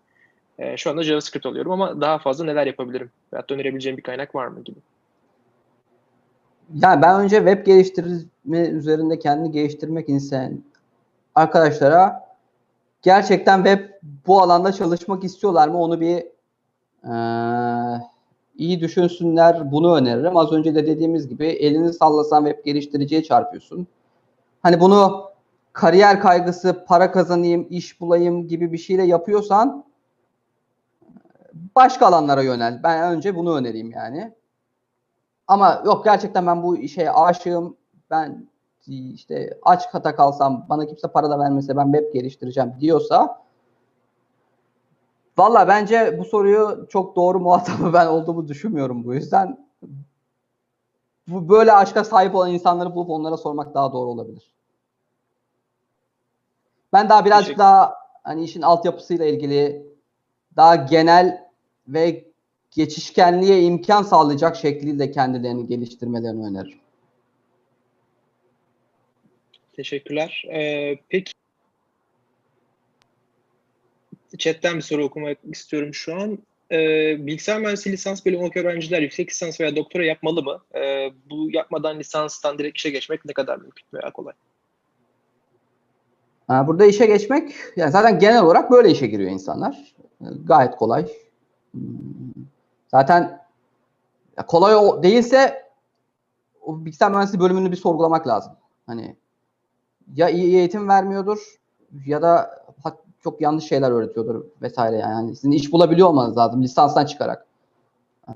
[0.59, 3.11] Ee, şu anda JavaScript alıyorum ama daha fazla neler yapabilirim?
[3.33, 4.79] Da önerebileceğim bir kaynak var mı gibi.
[6.75, 10.63] Yani ben önce web geliştirme üzerinde kendini geliştirmek isteyen
[11.35, 12.28] arkadaşlara
[13.01, 13.89] gerçekten web
[14.27, 16.25] bu alanda çalışmak istiyorlar mı onu bir
[17.05, 18.01] ee,
[18.55, 20.37] iyi düşünsünler bunu öneririm.
[20.37, 23.87] Az önce de dediğimiz gibi elini sallasan web geliştiriciye çarpıyorsun.
[24.61, 25.29] Hani bunu
[25.73, 29.85] kariyer kaygısı, para kazanayım, iş bulayım gibi bir şeyle yapıyorsan
[31.75, 32.83] başka alanlara yönel.
[32.83, 34.33] Ben önce bunu önereyim yani.
[35.47, 37.77] Ama yok gerçekten ben bu işe aşığım.
[38.09, 38.47] Ben
[38.89, 43.39] işte aç kata kalsam, bana kimse para da vermese ben web geliştireceğim diyorsa
[45.39, 49.67] Valla bence bu soruyu çok doğru muhatabı ben olduğumu düşünmüyorum bu yüzden.
[51.27, 54.51] Bu böyle aşka sahip olan insanları bulup onlara sormak daha doğru olabilir.
[56.93, 59.85] Ben daha birazcık daha hani işin altyapısıyla ilgili
[60.55, 61.47] daha genel
[61.87, 62.25] ve
[62.71, 66.79] geçişkenliğe imkan sağlayacak şekilde kendilerini geliştirmelerini öneririm.
[69.79, 70.43] Teşekkürler.
[70.53, 71.31] Ee, peki
[74.37, 76.39] chatten bir soru okumak istiyorum şu an.
[76.71, 80.61] Ee, bilgisayar mühendisliği lisans bölümü okuyan öğrenciler yüksek lisans veya doktora yapmalı mı?
[80.75, 84.33] Ee, bu yapmadan lisanstan direkt işe geçmek ne kadar mümkün veya kolay?
[86.49, 89.95] Burada işe geçmek, yani zaten genel olarak böyle işe giriyor insanlar.
[90.21, 91.07] Gayet kolay.
[92.87, 93.41] Zaten
[94.47, 95.69] kolay değilse
[96.61, 98.53] o bilgisayar mühendisliği bölümünü bir sorgulamak lazım.
[98.87, 99.15] Hani
[100.15, 101.59] ya iyi eğitim vermiyordur
[102.05, 102.59] ya da
[103.23, 105.11] çok yanlış şeyler öğretiyordur vesaire yani.
[105.11, 107.45] yani sizin iş bulabiliyor olmanız lazım lisanstan çıkarak.
[108.27, 108.33] Ee,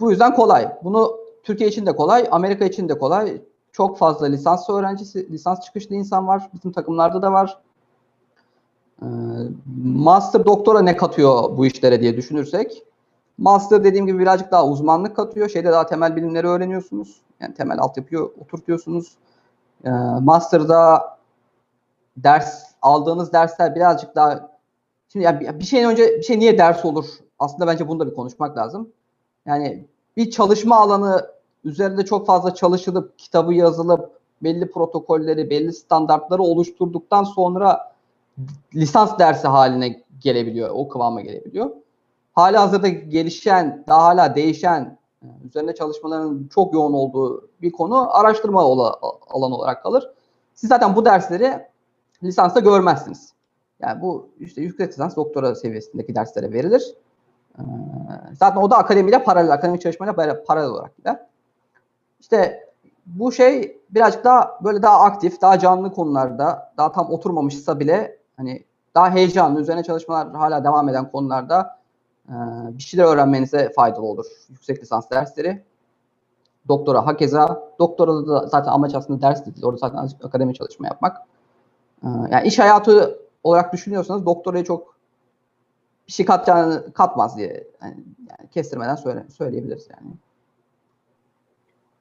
[0.00, 0.76] bu yüzden kolay.
[0.84, 3.42] Bunu Türkiye için de kolay, Amerika için de kolay.
[3.72, 6.50] Çok fazla lisans öğrencisi, lisans çıkışlı insan var.
[6.54, 7.58] Bizim takımlarda da var.
[9.02, 9.06] Ee,
[9.84, 12.82] master, doktora ne katıyor bu işlere diye düşünürsek.
[13.38, 15.48] Master dediğim gibi birazcık daha uzmanlık katıyor.
[15.48, 17.20] Şeyde daha temel bilimleri öğreniyorsunuz.
[17.40, 19.16] Yani temel altyapıyı oturtuyorsunuz.
[19.84, 21.16] Ee, master'da
[22.16, 24.50] ders aldığınız dersler birazcık daha
[25.08, 27.06] şimdi yani bir şeyin önce bir şey niye ders olur?
[27.38, 28.88] Aslında bence bunu da bir konuşmak lazım.
[29.46, 31.30] Yani bir çalışma alanı
[31.64, 34.10] üzerinde çok fazla çalışılıp kitabı yazılıp
[34.42, 37.92] belli protokolleri, belli standartları oluşturduktan sonra
[38.74, 41.70] lisans dersi haline gelebiliyor, o kıvama gelebiliyor.
[42.32, 44.98] Hala hazırda gelişen, daha hala değişen,
[45.44, 48.60] üzerinde çalışmaların çok yoğun olduğu bir konu araştırma
[49.30, 50.10] alanı olarak kalır.
[50.54, 51.66] Siz zaten bu dersleri
[52.22, 53.32] lisansta görmezsiniz.
[53.80, 56.94] Yani bu işte yüksek lisans doktora seviyesindeki derslere verilir.
[57.58, 57.62] Ee,
[58.38, 61.26] zaten o da akademiyle paralel, akademik çalışmayla paralel olarak gider.
[62.20, 62.66] İşte
[63.06, 68.64] bu şey birazcık daha böyle daha aktif, daha canlı konularda, daha tam oturmamışsa bile hani
[68.94, 71.75] daha heyecanlı, üzerine çalışmalar hala devam eden konularda
[72.78, 74.26] bir şeyler öğrenmenize faydalı olur.
[74.48, 75.62] Yüksek lisans dersleri.
[76.68, 77.72] Doktora hakeza.
[77.78, 79.62] Doktora da zaten amaç aslında ders değil.
[79.62, 81.16] Orada zaten akademi çalışma yapmak.
[82.02, 84.96] E, yani iş hayatı olarak düşünüyorsanız doktoraya çok
[86.08, 87.96] bir şey katacağını katmaz diye yani
[88.50, 90.14] kestirmeden söyle, söyleyebiliriz yani.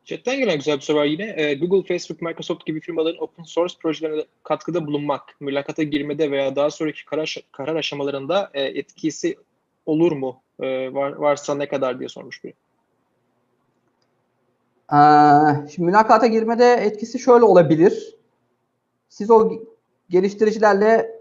[0.05, 1.34] Chat'ten gelen güzel bir soru var yine.
[1.38, 6.71] Ee, Google, Facebook, Microsoft gibi firmaların open source projelerine katkıda bulunmak, mülakata girmede veya daha
[6.71, 9.36] sonraki karar, karar aşamalarında e, etkisi
[9.86, 10.42] olur mu?
[10.60, 12.54] E, var, varsa ne kadar diye sormuş biri.
[14.94, 14.98] Ee,
[15.70, 18.16] şimdi mülakata girmede etkisi şöyle olabilir.
[19.10, 19.52] Siz o
[20.10, 21.20] geliştiricilerle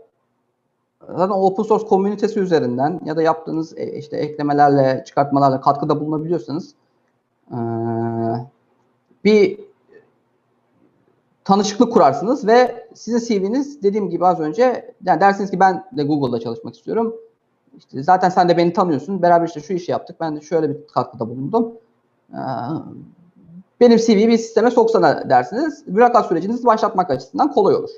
[1.08, 6.74] zaten open source komünitesi üzerinden ya da yaptığınız e, işte eklemelerle, çıkartmalarla katkıda bulunabiliyorsanız
[7.52, 7.56] ee,
[9.24, 9.60] bir
[11.44, 16.40] tanışıklık kurarsınız ve sizin CV'niz dediğim gibi az önce yani dersiniz ki ben de Google'da
[16.40, 17.14] çalışmak istiyorum.
[17.78, 19.22] İşte zaten sen de beni tanıyorsun.
[19.22, 20.16] Beraber işte şu işi yaptık.
[20.20, 21.72] Ben de şöyle bir katkıda bulundum.
[22.32, 22.38] Ee,
[23.80, 25.84] benim CV'yi bir sisteme soksana dersiniz.
[25.86, 27.90] Mülakat sürecinizi başlatmak açısından kolay olur.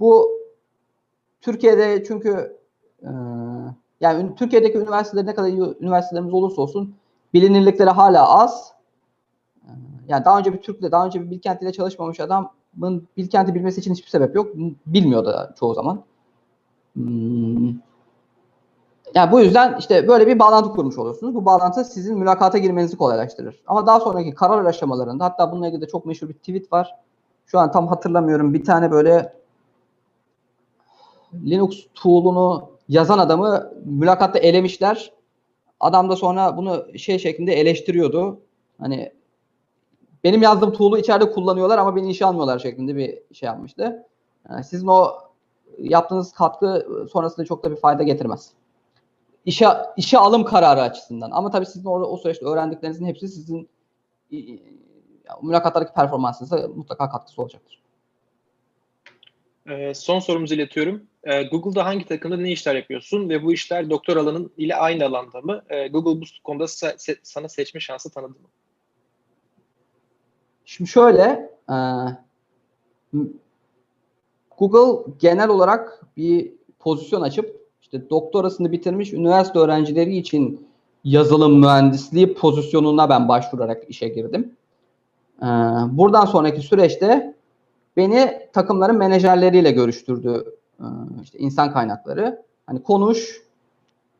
[0.00, 0.30] Bu
[1.40, 2.56] Türkiye'de çünkü
[3.02, 3.10] e,
[4.00, 6.94] yani Türkiye'deki üniversiteler ne kadar iyi üniversitelerimiz olursa olsun
[7.34, 8.74] bilinirlikleri hala az
[10.08, 13.92] yani daha önce bir Türk'le, daha önce bir Bilkent ile çalışmamış adamın Bilkent'i bilmesi için
[13.92, 14.54] hiçbir sebep yok.
[14.86, 16.02] Bilmiyor da çoğu zaman.
[16.94, 17.68] Hmm.
[19.14, 21.34] Yani bu yüzden işte böyle bir bağlantı kurmuş olursunuz.
[21.34, 23.62] Bu bağlantı sizin mülakata girmenizi kolaylaştırır.
[23.66, 26.94] Ama daha sonraki karar aşamalarında hatta bununla ilgili de çok meşhur bir tweet var.
[27.46, 28.54] Şu an tam hatırlamıyorum.
[28.54, 29.32] Bir tane böyle
[31.34, 35.12] Linux tool'unu yazan adamı mülakatta elemişler.
[35.80, 38.40] Adam da sonra bunu şey şeklinde eleştiriyordu.
[38.80, 39.12] Hani
[40.24, 44.06] benim yazdığım tool'u içeride kullanıyorlar ama beni işe almıyorlar şeklinde bir şey yapmıştı.
[44.50, 45.12] Yani sizin o
[45.78, 48.52] yaptığınız katkı sonrasında çok da bir fayda getirmez.
[49.44, 49.66] İşe,
[49.96, 51.30] işe alım kararı açısından.
[51.30, 53.68] Ama tabii sizin orada o süreçte öğrendiklerinizin hepsi sizin
[55.42, 57.82] mülakatlardaki performansınıza mutlaka katkısı olacaktır.
[59.68, 61.02] Ee, son sorumuzu iletiyorum.
[61.24, 65.40] Ee, Google'da hangi takımda ne işler yapıyorsun ve bu işler doktor alanın ile aynı alanda
[65.40, 65.62] mı?
[65.68, 68.48] Ee, Google bu konuda se- sana seçme şansı tanıdı mı?
[70.64, 71.76] Şimdi şöyle e,
[74.58, 77.63] Google genel olarak bir pozisyon açıp
[77.94, 80.66] işte doktorasını bitirmiş üniversite öğrencileri için
[81.04, 84.52] yazılım mühendisliği pozisyonuna ben başvurarak işe girdim.
[85.42, 85.46] E,
[85.90, 87.34] buradan sonraki süreçte
[87.96, 90.44] beni takımların menajerleriyle görüştürdü
[90.80, 90.86] e,
[91.22, 92.42] işte insan kaynakları.
[92.66, 93.42] Hani konuş,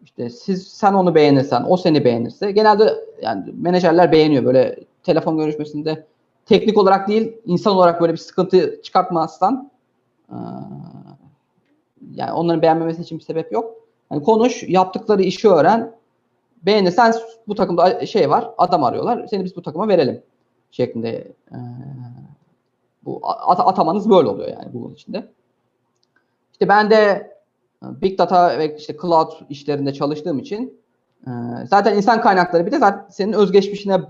[0.04, 6.06] işte siz sen onu beğenirsen, o seni beğenirse genelde yani menajerler beğeniyor böyle telefon görüşmesinde
[6.46, 9.70] teknik olarak değil insan olarak böyle bir sıkıntı çıkartmazsan
[10.28, 10.36] e,
[12.14, 13.74] yani onların beğenmemesi için bir sebep yok.
[14.12, 15.94] Yani konuş, yaptıkları işi öğren.
[16.62, 17.14] Beğenirsen
[17.48, 19.26] bu takımda şey var, adam arıyorlar.
[19.26, 20.22] Seni biz bu takıma verelim
[20.70, 21.56] şeklinde e,
[23.04, 25.28] bu at atamanız böyle oluyor yani bunun içinde.
[26.52, 26.96] İşte ben de
[27.82, 30.80] e, Big Data ve işte Cloud işlerinde çalıştığım için
[31.26, 31.30] e,
[31.66, 34.00] zaten insan kaynakları bir de zaten senin özgeçmişine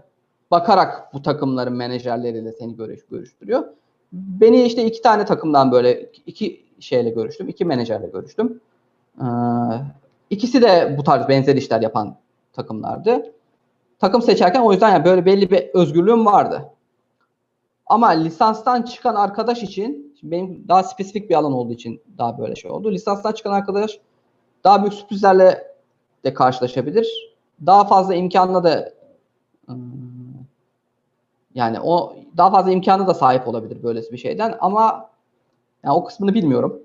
[0.50, 3.64] bakarak bu takımların menajerleriyle seni görüş, görüştürüyor.
[4.12, 7.48] Beni işte iki tane takımdan böyle iki şeyle görüştüm.
[7.48, 8.60] iki menajerle görüştüm.
[9.20, 9.24] Ee,
[10.30, 12.16] ikisi de bu tarz benzer işler yapan
[12.52, 13.32] takımlardı.
[13.98, 16.70] Takım seçerken o yüzden yani böyle belli bir özgürlüğüm vardı.
[17.86, 22.70] Ama lisanstan çıkan arkadaş için benim daha spesifik bir alan olduğu için daha böyle şey
[22.70, 22.92] oldu.
[22.92, 23.98] Lisanstan çıkan arkadaş
[24.64, 25.74] daha büyük sürprizlerle
[26.24, 27.34] de karşılaşabilir.
[27.66, 28.92] Daha fazla imkanla da
[29.68, 29.76] ıı,
[31.54, 35.10] yani o daha fazla imkanı da sahip olabilir böylesi bir şeyden ama
[35.84, 36.82] yani o kısmını bilmiyorum.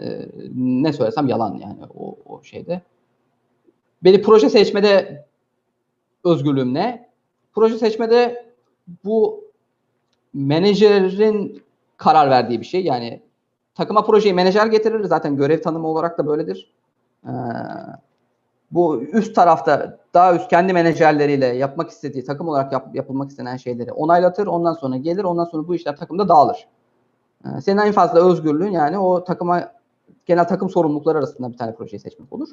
[0.00, 2.82] Ee, ne söylesem yalan yani o, o şeyde.
[4.04, 5.24] Beni proje seçmede
[6.24, 7.10] özgürlüğüm ne?
[7.54, 8.52] Proje seçmede
[9.04, 9.44] bu
[10.34, 11.62] menajerin
[11.96, 12.84] karar verdiği bir şey.
[12.84, 13.22] Yani
[13.74, 15.04] takıma projeyi menajer getirir.
[15.04, 16.72] Zaten görev tanımı olarak da böyledir.
[17.26, 17.30] Ee,
[18.70, 23.92] bu üst tarafta daha üst kendi menajerleriyle yapmak istediği takım olarak yap- yapılmak istenen şeyleri
[23.92, 24.46] onaylatır.
[24.46, 25.24] Ondan sonra gelir.
[25.24, 26.68] Ondan sonra bu işler takımda dağılır.
[27.44, 29.72] Ee, senin en fazla özgürlüğün yani o takıma
[30.26, 32.48] genel takım sorumlulukları arasında bir tane projeyi seçmek olur.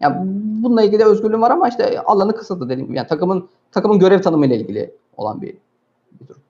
[0.00, 0.24] Ya
[0.62, 2.96] bununla ilgili özgürlüğün var ama işte alanı kısıtlı dediğim gibi.
[2.96, 5.54] Yani takımın takımın görev tanımı ile ilgili olan bir,
[6.20, 6.42] bir durum.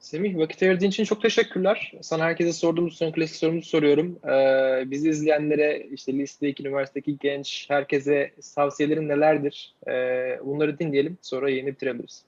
[0.00, 1.92] Semih vakit ayırdığın için çok teşekkürler.
[2.02, 4.18] Sana herkese sorduğumuz son klasik sorumuzu soruyorum.
[4.28, 9.74] Ee, bizi izleyenlere işte listedeki, üniversitedeki genç herkese tavsiyelerin nelerdir?
[9.88, 11.18] Ee, bunları dinleyelim.
[11.22, 12.24] Sonra yayını bitirebiliriz.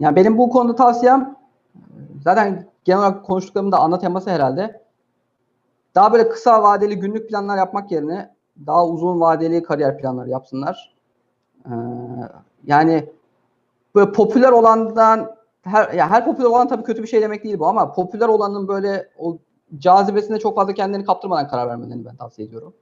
[0.00, 1.36] Yani benim bu konuda tavsiyem
[2.24, 4.82] zaten genel olarak konuştuklarımın da ana teması herhalde.
[5.94, 8.34] Daha böyle kısa vadeli günlük planlar yapmak yerine
[8.66, 10.94] daha uzun vadeli kariyer planları yapsınlar.
[11.66, 11.70] Ee,
[12.64, 13.12] yani
[13.94, 17.66] böyle popüler olandan her ya her popüler olan tabii kötü bir şey demek değil bu
[17.66, 19.38] ama popüler olanın böyle o
[19.78, 22.74] cazibesine çok fazla kendini kaptırmadan karar vermelerini ben tavsiye ediyorum.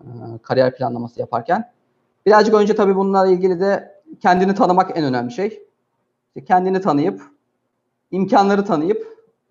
[0.00, 0.04] Ee,
[0.42, 1.72] kariyer planlaması yaparken.
[2.26, 5.71] Birazcık önce tabii bunlarla ilgili de kendini tanımak en önemli şey.
[6.36, 7.22] İşte kendini tanıyıp,
[8.10, 9.06] imkanları tanıyıp,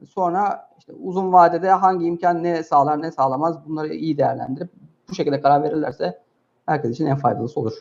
[0.09, 4.69] sonra işte uzun vadede hangi imkan ne sağlar ne sağlamaz bunları iyi değerlendirip
[5.09, 6.19] bu şekilde karar verirlerse
[6.65, 7.73] herkes için en faydalısı olur.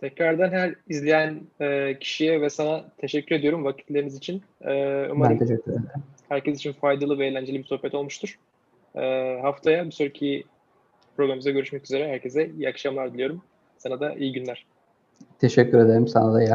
[0.00, 4.42] Tekrardan her izleyen e, kişiye ve sana teşekkür ediyorum vakitleriniz için.
[4.62, 5.86] E, Ben umarım teşekkür ederim.
[6.28, 8.38] herkes için faydalı ve eğlenceli bir sohbet olmuştur.
[8.94, 10.44] E, haftaya bir sonraki
[11.16, 12.08] programımızda görüşmek üzere.
[12.08, 13.42] Herkese iyi akşamlar diliyorum.
[13.78, 14.66] Sana da iyi günler.
[15.38, 16.08] Teşekkür ederim.
[16.08, 16.42] Sana da iyi